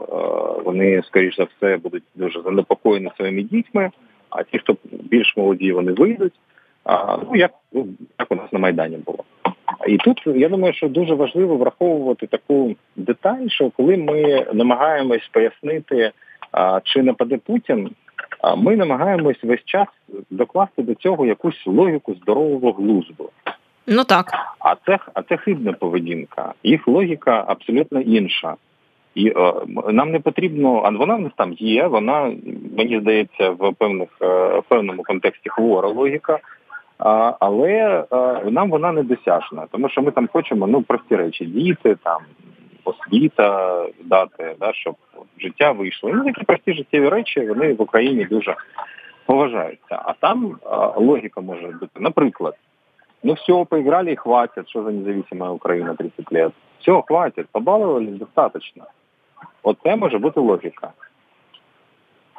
вони 0.65 1.03
скоріш 1.03 1.37
за 1.37 1.45
все 1.45 1.77
будуть 1.77 2.03
дуже 2.15 2.43
занепокоєні 2.43 3.11
своїми 3.17 3.43
дітьми. 3.43 3.91
А 4.31 4.43
ті, 4.43 4.59
хто 4.59 4.77
більш 4.91 5.37
молоді, 5.37 5.73
вони 5.73 5.93
вийдуть. 5.93 6.33
Ну 7.23 7.37
як 7.37 7.51
як 8.19 8.33
у 8.33 8.35
нас 8.35 8.53
на 8.53 8.59
майдані 8.59 8.97
було. 8.97 9.25
І 9.87 9.97
тут 9.97 10.23
я 10.27 10.49
думаю, 10.49 10.75
що 10.75 10.89
дуже 10.89 11.15
важливо 11.15 11.57
враховувати 11.57 12.27
таку 12.27 12.77
деталь, 12.97 13.49
що 13.49 13.71
коли 13.71 13.97
ми 13.97 14.47
намагаємось 14.53 15.29
пояснити, 15.33 16.11
чи 16.85 17.03
нападе 17.03 17.39
Путін, 17.39 17.91
ми 18.57 18.77
намагаємось 18.77 19.43
весь 19.43 19.65
час 19.65 19.87
докласти 20.31 20.83
до 20.83 20.95
цього 20.95 21.27
якусь 21.27 21.67
логіку 21.67 22.15
здорового 22.15 22.73
глузду. 22.73 23.31
Ну 23.89 24.05
так. 24.05 24.27
А 24.59 24.75
це 24.87 24.99
а 25.15 25.23
це 25.23 25.37
хибна 25.37 25.73
поведінка. 25.73 26.53
Їх 26.63 26.89
логіка 26.89 27.45
абсолютно 27.49 28.01
інша. 28.01 28.55
І 29.15 29.29
е, 29.29 29.53
нам 29.93 30.11
не 30.11 30.21
потрібно, 30.21 30.83
а 30.85 30.91
вона 30.91 31.15
в 31.15 31.21
нас 31.21 31.33
там 31.37 31.53
є. 31.53 31.87
Вона 31.87 32.33
мені 32.77 33.01
здається 33.01 33.51
в 33.51 33.73
певних 33.79 34.09
е, 34.23 34.63
певному 34.69 35.03
контексті 35.03 35.49
хвора 35.49 35.89
логіка, 35.89 36.39
а, 36.99 37.35
але 37.41 38.05
е, 38.13 38.51
нам 38.51 38.71
вона 38.71 38.93
не 38.93 39.03
досяжна, 39.03 39.67
тому 39.71 39.89
що 39.89 40.03
ми 40.03 40.11
там 40.11 40.29
хочемо 40.33 40.67
ну 40.67 40.83
прості 40.83 41.17
речі, 41.17 41.47
діти 41.47 41.97
там 42.03 42.21
освіта 42.85 43.87
дати, 44.05 44.55
да, 44.61 44.73
щоб 44.73 44.95
життя 45.39 45.73
вийшло. 45.73 46.11
Ну 46.15 46.25
такі 46.25 46.45
прості 46.45 46.73
життєві 46.73 47.09
речі 47.09 47.41
вони 47.41 47.73
в 47.73 47.83
Україні 47.83 48.25
дуже 48.25 48.57
поважаються. 49.27 50.03
А 50.05 50.13
там 50.13 50.47
е, 50.47 50.69
логіка 50.97 51.41
може 51.41 51.67
бути, 51.67 52.01
наприклад. 52.01 52.55
Ну 53.23 53.35
все, 53.35 53.65
поиграли 53.65 54.13
и 54.13 54.17
хватит, 54.17 54.69
что 54.69 54.83
за 54.83 54.93
независимая 54.93 55.51
Украина 55.51 55.95
30 55.95 56.33
лет. 56.33 56.53
Все, 56.79 57.03
хватит, 57.03 57.49
побалувались 57.53 58.19
достаточно. 58.19 58.85
Оце 59.63 59.97
може 59.97 60.19
бути 60.19 60.41
логіка. 60.41 60.93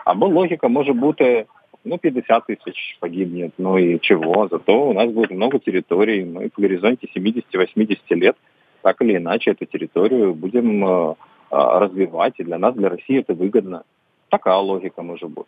Або 0.06 0.28
логіка 0.28 0.68
може 0.68 0.94
бути, 0.94 1.46
ну, 1.86 1.98
50 1.98 2.44
тысяч 2.50 2.98
погибнет, 3.00 3.52
ну 3.58 3.78
и 3.78 4.00
чего, 4.00 4.48
зато 4.48 4.82
у 4.82 4.94
нас 4.94 5.12
будет 5.12 5.32
много 5.32 5.60
территорий, 5.60 6.26
мы 6.26 6.50
в 6.50 6.62
горизонте 6.62 7.08
70-80 7.16 8.16
лет 8.16 8.36
так 8.82 9.02
или 9.02 9.18
иначе 9.18 9.52
эту 9.52 9.66
территорию 9.66 10.34
будем 10.34 10.86
э, 10.86 11.16
развивать, 11.52 12.34
и 12.40 12.44
для 12.44 12.58
нас, 12.58 12.76
для 12.76 12.90
России 12.90 13.20
это 13.20 13.34
выгодно. 13.34 13.84
Такая 14.30 14.58
логика 14.58 15.02
может 15.04 15.30
быть. 15.30 15.48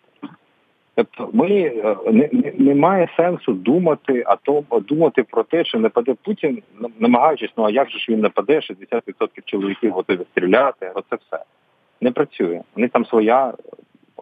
Тобто 0.95 1.29
ми 1.33 1.49
е, 1.49 1.95
не, 2.11 2.29
не, 2.31 2.53
немає 2.57 3.09
сенсу 3.17 3.53
думати, 3.53 4.23
а 4.27 4.35
то 4.35 4.63
думати 4.87 5.23
про 5.23 5.43
те, 5.43 5.63
чи 5.63 5.77
нападе 5.77 6.15
Путін, 6.23 6.61
намагаючись, 6.99 7.51
ну 7.57 7.63
а 7.63 7.69
як 7.69 7.89
же 7.89 7.99
ж 7.99 8.11
він 8.11 8.19
нападе, 8.19 8.59
60% 8.59 9.27
чоловіків 9.45 9.91
готові 9.91 10.19
стріляти, 10.31 10.91
оце 10.95 11.15
все 11.15 11.43
не 12.01 12.11
працює. 12.11 12.61
Них 12.75 12.91
там 12.91 13.05
своя 13.05 13.53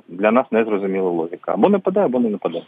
для 0.08 0.32
нас 0.32 0.45
незрозуміла 0.51 1.10
логіка. 1.10 1.53
Або 1.53 1.69
нападе, 1.69 1.99
або 1.99 2.19
не 2.19 2.29
нападе. 2.29 2.62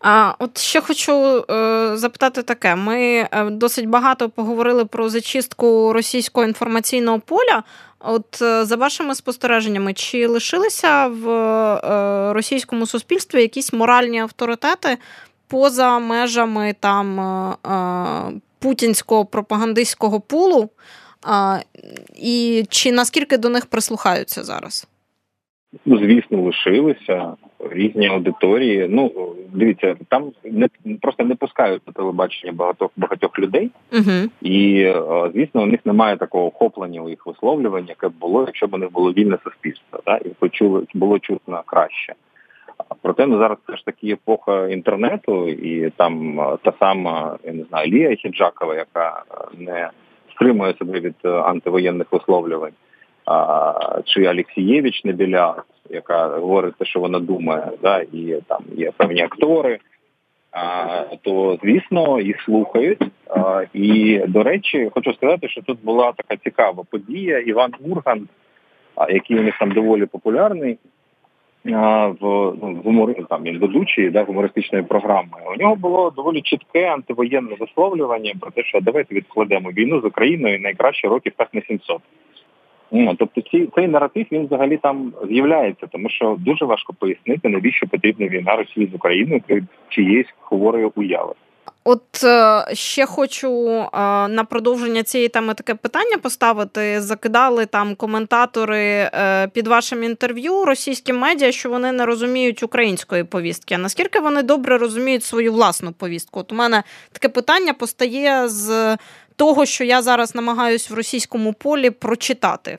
А 0.00 0.34
от 0.38 0.58
ще 0.58 0.80
хочу 0.80 1.12
е, 1.50 1.96
запитати 1.96 2.42
таке: 2.42 2.76
ми 2.76 2.98
е, 2.98 3.50
досить 3.50 3.88
багато 3.88 4.28
поговорили 4.28 4.84
про 4.84 5.08
зачистку 5.08 5.92
російського 5.92 6.46
інформаційного 6.46 7.20
поля. 7.20 7.62
От 8.06 8.42
е, 8.42 8.64
за 8.64 8.76
вашими 8.76 9.14
спостереженнями, 9.14 9.94
чи 9.94 10.26
лишилися 10.26 11.06
в 11.06 11.28
е, 11.28 12.32
російському 12.32 12.86
суспільстві 12.86 13.40
якісь 13.40 13.72
моральні 13.72 14.18
авторитети 14.18 14.98
поза 15.48 15.98
межами 15.98 16.74
там 16.80 17.20
е, 17.20 18.40
путінського 18.58 19.24
пропагандистського 19.24 20.20
пулу? 20.20 20.70
І 22.16 22.64
чи 22.68 22.92
наскільки 22.92 23.38
до 23.38 23.48
них 23.48 23.66
прислухаються 23.66 24.44
зараз? 24.44 24.86
Ну, 25.86 25.98
звісно, 25.98 26.42
лишилися 26.42 27.32
різні 27.70 28.06
аудиторії. 28.06 28.86
Ну 28.90 29.34
дивіться, 29.52 29.96
там 30.08 30.32
не 30.44 30.68
просто 31.02 31.24
не 31.24 31.34
пускають 31.34 31.82
на 31.86 31.92
телебачення 31.92 32.52
багатьох 32.52 32.90
багатьох 32.96 33.38
людей, 33.38 33.70
uh 33.92 34.28
і 34.42 34.80
е, 34.80 35.30
звісно, 35.34 35.62
у 35.62 35.66
них 35.66 35.80
немає 35.84 36.16
такого 36.16 36.46
охоплення 36.46 37.02
у 37.02 37.08
їх 37.08 37.26
висловлювань, 37.26 37.86
яке 37.88 38.08
б 38.08 38.12
було, 38.20 38.44
якщо 38.46 38.66
б 38.66 38.74
у 38.74 38.78
них 38.78 38.92
було 38.92 39.12
вільне 39.12 39.38
суспільство, 39.44 40.00
та 40.04 40.16
і 40.16 40.28
почули 40.28 40.82
було 40.94 41.18
чутно 41.18 41.62
краще. 41.66 42.14
Проте 43.02 43.26
ну 43.26 43.38
зараз 43.38 43.58
все 43.66 43.76
ж 43.76 43.84
таки 43.84 44.08
епоха 44.08 44.68
інтернету, 44.68 45.48
і 45.48 45.90
там 45.90 46.40
е, 46.40 46.56
та 46.62 46.72
сама 46.78 47.38
я 47.44 47.52
не 47.52 47.64
знаю 47.64 47.90
Лія 47.90 48.16
Хіджакова, 48.16 48.74
яка 48.74 49.22
е, 49.30 49.34
не 49.58 49.90
стримує 50.34 50.74
себе 50.78 51.00
від 51.00 51.14
антивоєнних 51.24 52.12
висловлювань 52.12 52.72
а, 53.26 54.00
чи 54.04 54.24
Алексієвич 54.24 55.04
Небіля, 55.04 55.62
яка 55.90 56.28
говорить 56.28 56.74
те, 56.78 56.84
що 56.84 57.00
вона 57.00 57.18
думає, 57.18 57.70
да, 57.82 58.00
і 58.12 58.38
там 58.48 58.60
є 58.76 58.90
певні 58.96 59.22
актори, 59.22 59.78
то 61.22 61.58
звісно 61.62 62.20
їх 62.20 62.40
слухають. 62.40 63.02
І 63.72 64.18
до 64.28 64.42
речі, 64.42 64.90
хочу 64.94 65.14
сказати, 65.14 65.48
що 65.48 65.62
тут 65.62 65.78
була 65.84 66.12
така 66.12 66.36
цікава 66.36 66.84
подія. 66.90 67.38
Іван 67.38 67.72
Урган, 67.80 68.28
який 69.08 69.38
у 69.38 69.42
них 69.42 69.58
там 69.58 69.72
доволі 69.72 70.06
популярний 70.06 70.78
в 72.20 72.52
гумор, 72.84 73.14
там 73.28 73.42
він 73.42 73.58
ведучий 73.58 74.10
да, 74.10 74.24
гумористичної 74.24 74.84
програми. 74.84 75.28
У 75.56 75.58
нього 75.58 75.76
було 75.76 76.10
доволі 76.10 76.42
чітке 76.42 76.86
антивоєнне 76.86 77.56
висловлювання 77.60 78.34
про 78.40 78.50
те, 78.50 78.62
що 78.62 78.80
давайте 78.80 79.14
відкладемо 79.14 79.70
війну 79.70 80.00
з 80.00 80.04
Україною 80.04 80.60
найкраще 80.60 81.08
років 81.08 81.32
так 81.36 81.54
на 81.54 81.62
700. 81.62 82.00
Ну, 82.90 83.14
тобто 83.18 83.40
ці, 83.40 83.68
цей 83.74 83.88
наратив 83.88 84.26
він 84.32 84.46
взагалі 84.46 84.76
там 84.76 85.12
з'являється, 85.28 85.86
тому 85.86 86.08
що 86.10 86.36
дуже 86.38 86.64
важко 86.64 86.92
пояснити, 86.92 87.48
навіщо 87.48 87.86
потрібна 87.86 88.28
війна 88.28 88.56
Росії 88.56 88.88
з 88.92 88.94
Україною 88.94 89.42
при 89.46 89.62
чиєїсь 89.88 90.34
хворої 90.40 90.90
уяви. 90.94 91.34
От 91.86 92.24
е, 92.24 92.64
ще 92.72 93.06
хочу 93.06 93.68
е, 93.68 93.88
на 94.28 94.46
продовження 94.50 95.02
цієї 95.02 95.28
теми 95.28 95.54
таке 95.54 95.74
питання 95.74 96.18
поставити. 96.22 97.00
Закидали 97.00 97.66
там 97.66 97.94
коментатори 97.94 99.10
е, 99.14 99.48
під 99.48 99.66
вашим 99.66 100.04
інтерв'ю 100.04 100.64
російським 100.64 101.18
медіа, 101.18 101.52
що 101.52 101.70
вони 101.70 101.92
не 101.92 102.06
розуміють 102.06 102.62
української 102.62 103.24
повістки. 103.24 103.74
А 103.74 103.78
наскільки 103.78 104.20
вони 104.20 104.42
добре 104.42 104.78
розуміють 104.78 105.24
свою 105.24 105.52
власну 105.52 105.92
повістку? 105.92 106.40
От 106.40 106.52
у 106.52 106.54
мене 106.54 106.82
таке 107.12 107.28
питання 107.28 107.72
постає 107.72 108.48
з 108.48 108.96
того, 109.36 109.66
що 109.66 109.84
я 109.84 110.02
зараз 110.02 110.34
намагаюсь 110.34 110.90
в 110.90 110.94
російському 110.94 111.52
полі 111.52 111.90
прочитати? 111.90 112.78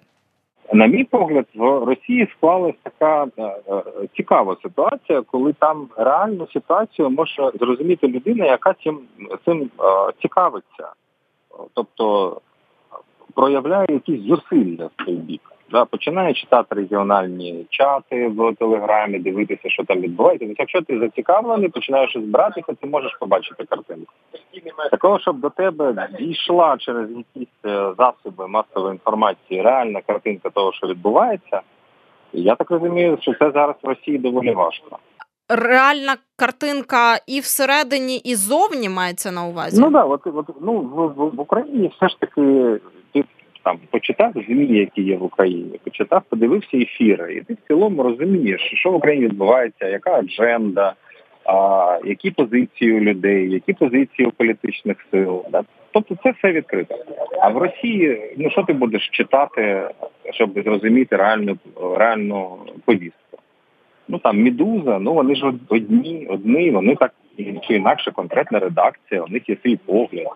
На 0.73 0.87
мій 0.87 1.03
погляд, 1.03 1.45
в 1.55 1.83
Росії 1.83 2.27
склалася 2.37 2.77
така 2.83 3.27
е, 3.37 3.43
е, 3.43 3.83
цікава 4.15 4.57
ситуація, 4.63 5.21
коли 5.21 5.53
там 5.53 5.87
реальну 5.97 6.47
ситуацію 6.53 7.09
може 7.09 7.51
зрозуміти 7.59 8.07
людина, 8.07 8.45
яка 8.45 8.75
цим 8.83 8.99
цим 9.45 9.61
е, 9.61 10.11
цікавиться, 10.21 10.89
тобто 11.73 12.37
проявляє 13.33 13.87
якісь 13.89 14.21
зусилля 14.21 14.85
в 14.85 15.05
той 15.05 15.15
бік. 15.15 15.41
Да, 15.71 15.86
починає 15.86 16.34
читати 16.34 16.75
регіональні 16.75 17.65
чати 17.69 18.28
в 18.28 18.56
телеграмі, 18.56 19.19
дивитися, 19.19 19.69
що 19.69 19.84
там 19.84 19.99
відбувається. 19.99 20.45
Тобто, 20.45 20.63
якщо 20.63 20.82
ти 20.82 20.99
зацікавлений, 20.99 21.69
починаєш 21.69 22.17
збиратися, 22.17 22.73
ти 22.82 22.88
можеш 22.88 23.17
побачити 23.19 23.63
картинку. 23.63 24.13
Такого, 24.91 25.19
щоб 25.19 25.39
до 25.39 25.49
тебе 25.49 26.10
дійшла 26.19 26.78
через 26.78 27.10
якісь 27.10 27.54
е, 27.65 27.93
засоби 27.97 28.47
масової 28.47 28.93
інформації 28.93 29.62
реальна 29.62 30.01
картинка 30.01 30.49
того, 30.49 30.73
що 30.73 30.88
відбувається, 30.88 31.62
я 32.34 32.56
так 32.56 32.71
розумію, 32.71 33.17
що 33.21 33.34
це 33.34 33.51
зараз 33.51 33.75
в 33.84 33.88
Росії 33.88 34.17
доволі 34.17 34.51
важко. 34.51 34.99
Реальна 35.49 36.15
картинка 36.36 37.15
і 37.28 37.39
всередині, 37.39 38.17
і 38.17 38.36
зовні 38.36 38.89
мається 38.89 39.32
на 39.32 39.45
увазі. 39.45 39.82
Ну 39.82 39.89
да, 39.89 40.04
от 40.04 40.28
от 40.28 40.49
ну 40.62 40.73
в, 40.73 41.08
в, 41.36 41.39
Україні 41.39 41.91
все 41.95 42.10
ж 42.10 42.19
таки 42.19 42.41
там 43.65 43.80
почитав 43.89 44.34
змі, 44.47 44.65
які 44.65 45.01
є 45.01 45.17
в 45.17 45.23
Україні, 45.23 45.80
почитав, 45.84 46.21
подивився 46.30 46.78
ефіри, 46.78 47.34
і 47.34 47.41
ти 47.41 47.54
в 47.54 47.67
цілому 47.67 48.04
розумієш, 48.04 48.71
що 48.73 48.91
в 48.91 48.95
Україні 48.95 49.25
відбувається, 49.25 49.88
яка 49.88 50.12
адженда, 50.12 50.93
а, 51.45 51.99
які 52.06 52.32
позиції 52.32 52.93
у 52.93 52.99
людей, 52.99 53.51
які 53.51 53.73
позиції 53.73 54.28
у 54.28 54.32
політичних 54.32 54.97
сил. 55.12 55.45
Да? 55.51 55.63
Тобто 55.91 56.15
це 56.23 56.32
все 56.32 56.51
відкрито. 56.51 56.95
А 57.41 57.49
в 57.49 57.58
Росії, 57.58 58.36
ну 58.38 58.49
що 58.49 58.63
ти 58.63 58.73
будеш 58.73 59.10
читати, 59.10 59.89
щоб 60.34 60.63
зрозуміти 60.63 61.15
реальну 61.15 61.58
реальну 61.97 62.58
повістку? 62.86 63.38
Ну 64.08 64.19
там 64.19 64.43
Медуза, 64.43 64.99
ну 64.99 65.13
вони 65.13 65.36
ж 65.36 65.54
одні, 65.69 66.28
одні, 66.30 66.71
вони 66.71 66.95
так 66.95 67.13
чи 67.38 67.73
інакше 67.73 68.12
конкретна 68.12 68.60
редакція, 68.60 69.21
у 69.21 69.28
них 69.28 69.49
є 69.49 69.58
свій 69.63 69.75
погляд. 69.75 70.28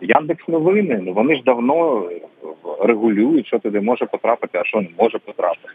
Яндекс 0.00 0.48
новини, 0.48 1.00
ну 1.02 1.12
вони 1.12 1.36
ж 1.36 1.42
давно 1.42 2.08
регулюють, 2.80 3.46
що 3.46 3.58
туди 3.58 3.80
може 3.80 4.06
потрапити, 4.06 4.58
а 4.58 4.64
що 4.64 4.80
не 4.80 4.88
може 4.98 5.18
потрапити. 5.18 5.74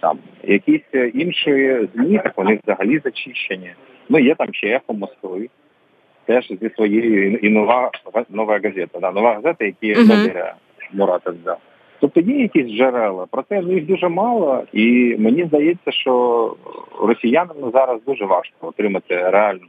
Там 0.00 0.18
якісь 0.44 1.12
інші 1.14 1.80
змі, 1.94 2.18
так 2.18 2.32
вони 2.36 2.60
взагалі 2.64 3.00
зачищені. 3.04 3.72
Ну 4.08 4.18
є 4.18 4.34
там 4.34 4.48
ще 4.52 4.66
ехо 4.68 4.94
Москви, 4.94 5.48
теж 6.26 6.48
зі 6.60 6.70
своєю 6.74 7.36
і 7.36 7.48
нова 7.48 7.90
нова 8.30 8.60
газета. 8.64 8.98
Да, 9.00 9.12
нова 9.12 9.34
газета, 9.34 9.64
які 9.64 9.94
uh-huh. 9.94 10.52
Мурата 10.92 11.30
взяв. 11.30 11.58
Тобто 12.00 12.20
є 12.20 12.42
якісь 12.42 12.66
джерела, 12.66 13.26
проте 13.30 13.62
їх 13.62 13.86
дуже 13.86 14.08
мало, 14.08 14.62
і 14.72 15.16
мені 15.18 15.44
здається, 15.44 15.92
що 15.92 16.54
росіянам 17.00 17.56
зараз 17.72 18.00
дуже 18.06 18.24
важко 18.24 18.68
отримати 18.68 19.30
реальну 19.30 19.66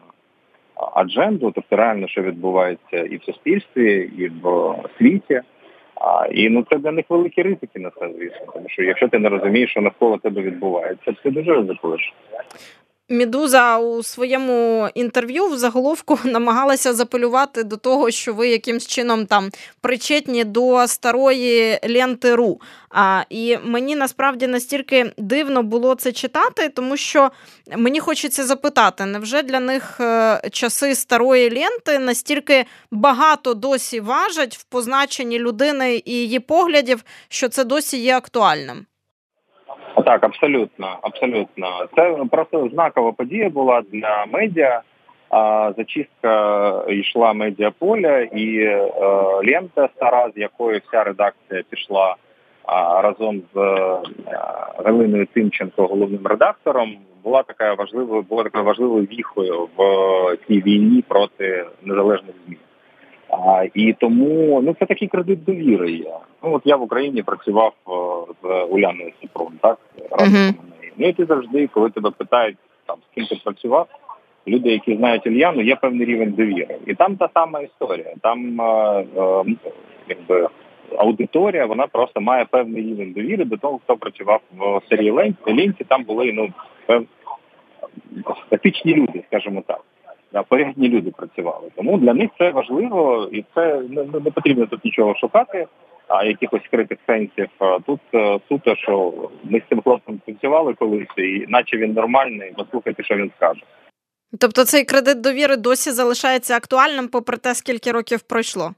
адженду, 0.76 1.52
тобто 1.56 1.76
реально, 1.76 2.08
що 2.08 2.22
відбувається 2.22 2.98
і 2.98 3.18
в 3.18 3.24
суспільстві, 3.24 4.12
і 4.18 4.28
в 4.28 4.76
світі. 4.98 5.42
А, 5.96 6.28
І 6.32 6.50
ну 6.50 6.66
це 6.70 6.78
для 6.78 6.92
них 6.92 7.06
великі 7.10 7.42
ризики 7.42 7.80
на 7.80 7.90
це, 7.90 8.10
звісно. 8.18 8.54
Тому 8.54 8.70
що 8.70 8.84
якщо 8.84 9.08
ти 9.08 9.20
не 9.20 9.30
розумієш, 9.30 9.72
що 9.72 9.82
навколо 9.82 10.18
тебе 10.18 10.42
відбувається, 10.42 11.14
це 11.24 11.32
дуже 11.32 11.54
ризикуєш. 11.54 12.14
Медуза 13.10 13.78
у 13.78 14.04
своєму 14.04 14.90
інтерв'ю 14.96 15.48
в 15.48 15.58
заголовку 15.58 16.20
намагалася 16.24 16.94
запелювати 16.94 17.64
до 17.64 17.78
того, 17.78 18.12
що 18.12 18.34
ви 18.34 18.50
якимсь 18.50 18.88
чином 18.88 19.26
там 19.26 19.50
причетні 19.82 20.44
до 20.44 20.88
старої 20.88 21.80
ленти 21.90 22.36
РУ. 22.36 22.62
А, 22.90 23.24
І 23.30 23.58
мені 23.58 23.96
насправді 23.96 24.48
настільки 24.48 25.12
дивно 25.18 25.64
було 25.64 25.96
це 25.96 26.12
читати, 26.12 26.70
тому 26.70 26.98
що 26.98 27.32
мені 27.78 28.00
хочеться 28.00 28.44
запитати, 28.44 29.06
невже 29.06 29.44
для 29.44 29.60
них 29.60 30.00
е, 30.00 30.42
часи 30.52 30.96
старої 30.96 31.50
ленти 31.50 32.00
настільки 32.00 32.66
багато 32.92 33.54
досі 33.54 34.00
важать 34.00 34.58
в 34.58 34.64
позначенні 34.64 35.40
людини 35.40 36.02
і 36.06 36.12
її 36.12 36.40
поглядів, 36.40 37.04
що 37.30 37.50
це 37.50 37.64
досі 37.64 37.98
є 37.98 38.18
актуальним? 38.18 38.86
Так, 40.06 40.24
абсолютно, 40.24 40.98
абсолютно. 41.02 41.68
Це 41.96 42.18
просто 42.32 42.70
знакова 42.70 43.12
подія 43.12 43.50
була 43.50 43.82
для 43.92 44.26
медіа. 44.32 44.82
Зачистка 45.78 46.84
йшла 46.88 47.34
медіаполя 47.34 48.20
і 48.20 48.58
е, 48.58 48.90
лента 49.48 49.90
стара, 49.96 50.30
з 50.36 50.38
якої 50.38 50.82
вся 50.88 51.04
редакція 51.04 51.64
пішла 51.70 52.16
разом 53.04 53.42
з 53.54 53.58
е, 53.58 53.98
Галиною 54.86 55.26
Тимченко, 55.26 55.88
головним 55.88 56.28
редактором, 56.28 56.98
була 57.24 57.44
така 57.44 57.74
важливою, 57.74 58.22
була 58.22 58.44
такою 58.44 58.64
важливою 58.64 59.04
віхою 59.04 59.70
в 59.78 60.38
цій 60.48 60.62
війні 60.62 61.04
проти 61.08 61.66
незалежних 61.84 62.36
змін. 62.46 62.60
А, 63.34 63.66
І 63.74 63.94
тому 63.94 64.62
ну 64.62 64.76
це 64.80 64.86
такий 64.86 65.08
кредит 65.08 65.44
довіри 65.44 65.92
є. 65.92 66.14
Ну 66.44 66.54
от 66.54 66.62
я 66.66 66.76
в 66.76 66.82
Україні 66.82 67.24
працював 67.24 67.74
з 68.44 68.64
Уляною 68.70 69.12
Сіпром, 69.22 69.54
так 69.62 69.78
разом 70.12 70.34
uh-huh. 70.34 70.54
Ну 70.98 71.08
і 71.08 71.14
ти 71.14 71.26
завжди, 71.26 71.68
коли 71.68 71.90
тебе 71.90 72.12
питають 72.12 72.58
там 72.86 72.98
з 73.12 73.16
ким 73.16 73.26
ти 73.26 73.36
працював, 73.44 73.88
люди, 74.48 74.72
які 74.72 74.96
знають 74.96 75.26
Ільяну, 75.26 75.62
є 75.62 75.76
певний 75.76 76.06
рівень 76.06 76.32
довіри. 76.32 76.78
І 76.86 76.94
там 76.94 77.16
та 77.16 77.30
сама 77.34 77.60
історія. 77.60 78.14
Там 78.22 78.62
е, 78.62 79.06
е, 79.18 79.44
якби 80.10 80.50
аудиторія, 80.98 81.66
вона 81.66 81.88
просто 81.88 82.22
має 82.22 82.46
певний 82.46 82.82
рівень 82.82 83.12
довіри 83.12 83.46
до 83.46 83.58
того, 83.58 83.80
хто 83.84 83.98
працював 83.98 84.42
в 84.58 84.82
серії 84.90 85.12
Ленці. 85.46 85.84
Там 85.88 86.04
були 86.04 86.32
ну 86.34 86.50
пев... 86.86 87.06
етичні 88.52 88.94
люди, 88.94 89.24
скажімо 89.28 89.64
так 89.68 89.82
порядні 90.42 90.90
люди 90.90 91.12
працювали. 91.12 91.70
Тому 91.76 91.98
для 91.98 92.14
них 92.14 92.30
це 92.38 92.52
важливо 92.52 93.30
і 93.32 93.46
це 93.56 93.82
не, 93.90 94.04
не 94.04 94.32
потрібно 94.32 94.66
тут 94.66 94.86
нічого 94.86 95.16
шукати, 95.16 95.68
а 96.08 96.24
якихось 96.24 96.68
критих 96.72 96.98
сенсів. 97.08 97.50
Тут 97.86 98.00
суто, 98.50 98.76
що 98.76 99.14
ми 99.44 99.60
з 99.60 99.70
цим 99.70 99.82
хлопцем 99.82 100.22
працювали 100.26 100.74
колись, 100.74 101.18
і 101.18 101.46
наче 101.48 101.78
він 101.78 101.94
нормальний, 101.94 102.54
послухайте, 102.58 103.04
що 103.04 103.16
він 103.16 103.32
скаже. 103.38 103.62
Тобто 104.40 104.66
цей 104.66 104.84
кредит 104.86 105.22
довіри 105.22 105.56
досі 105.56 105.92
залишається 105.92 106.56
актуальним, 106.56 107.08
попри 107.08 107.38
те, 107.38 107.56
скільки 107.56 107.92
років 107.92 108.22
пройшло? 108.22 108.74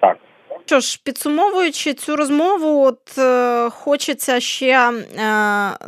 Так. 0.00 0.18
Що 0.66 0.80
ж, 0.80 1.00
підсумовуючи 1.04 1.94
цю 1.94 2.16
розмову, 2.16 2.84
от 2.84 3.18
е, 3.18 3.70
хочеться 3.70 4.40
ще 4.40 4.90
е, 4.90 4.92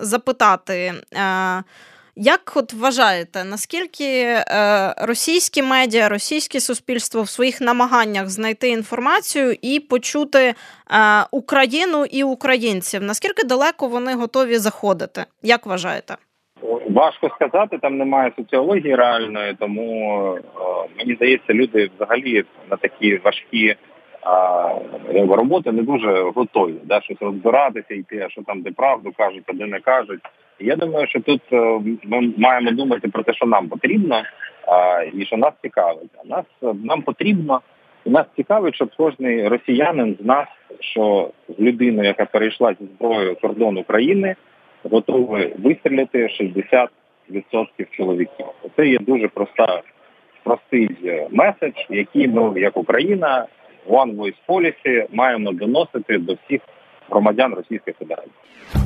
запитати. 0.00 0.92
Е, 1.14 1.62
як 2.16 2.52
от 2.56 2.72
вважаєте, 2.72 3.44
наскільки 3.44 4.04
е, 4.04 4.44
російські 4.98 5.62
медіа, 5.62 6.08
російське 6.08 6.60
суспільство 6.60 7.22
в 7.22 7.28
своїх 7.28 7.60
намаганнях 7.60 8.28
знайти 8.28 8.68
інформацію 8.68 9.54
і 9.62 9.80
почути 9.80 10.38
е, 10.38 10.54
Україну 11.30 12.04
і 12.10 12.24
українців? 12.24 13.02
Наскільки 13.02 13.46
далеко 13.46 13.88
вони 13.88 14.14
готові 14.14 14.56
заходити? 14.56 15.24
Як 15.42 15.66
вважаєте? 15.66 16.14
Важко 16.90 17.28
сказати, 17.28 17.78
там 17.78 17.98
немає 17.98 18.32
соціології 18.36 18.94
реальної, 18.94 19.56
тому 19.58 20.20
е, 20.36 20.40
мені 20.98 21.14
здається, 21.14 21.52
люди 21.52 21.90
взагалі 21.96 22.44
на 22.70 22.76
такі 22.76 23.16
важкі 23.16 23.76
роботи 25.28 25.72
не 25.72 25.82
дуже 25.82 26.22
готові. 26.22 26.74
Да, 26.84 27.00
щось 27.00 27.16
розбиратися, 27.20 27.94
йти, 27.94 28.22
а 28.26 28.30
що 28.30 28.42
там 28.42 28.62
де 28.62 28.70
правду 28.70 29.12
кажуть, 29.16 29.44
а 29.46 29.52
де 29.52 29.66
не 29.66 29.80
кажуть. 29.80 30.20
Я 30.60 30.76
думаю, 30.76 31.06
що 31.06 31.20
тут 31.20 31.42
е, 31.52 31.80
ми 32.04 32.32
маємо 32.36 32.70
думати 32.70 33.08
про 33.08 33.22
те, 33.22 33.34
що 33.34 33.46
нам 33.46 33.68
потрібно. 33.68 34.22
і 35.14 35.24
що 35.24 35.36
нас 35.36 35.52
цікавить. 35.62 36.10
Нас 36.24 36.44
нам 36.84 37.02
потрібно, 37.02 37.60
і 38.04 38.10
нас 38.10 38.26
цікавить, 38.36 38.74
щоб 38.74 38.90
кожний 38.96 39.48
росіянин 39.48 40.16
знав, 40.20 40.46
що 40.80 41.30
з 41.58 41.62
яка 42.04 42.24
перейшла 42.24 42.74
зі 42.80 42.86
зброєю 42.86 43.36
кордон 43.36 43.78
України, 43.78 44.36
готовий 44.90 45.54
вистріляти 45.58 46.28
60% 47.30 47.86
чоловіків. 47.90 48.46
Це 48.76 48.86
є 48.86 48.98
дуже 48.98 49.28
проста, 49.28 49.82
простий 50.44 50.90
е, 51.04 51.28
меседж, 51.30 51.74
який 51.90 52.28
ми, 52.28 52.60
як 52.60 52.76
Україна, 52.76 53.46
One 53.88 54.16
Voice 54.16 54.38
Policy 54.48 55.06
маємо 55.12 55.52
доносити 55.52 56.18
до 56.18 56.34
всіх 56.34 56.60
громадян 57.10 57.54
Російської 57.54 57.94
Федерації. 57.98 58.85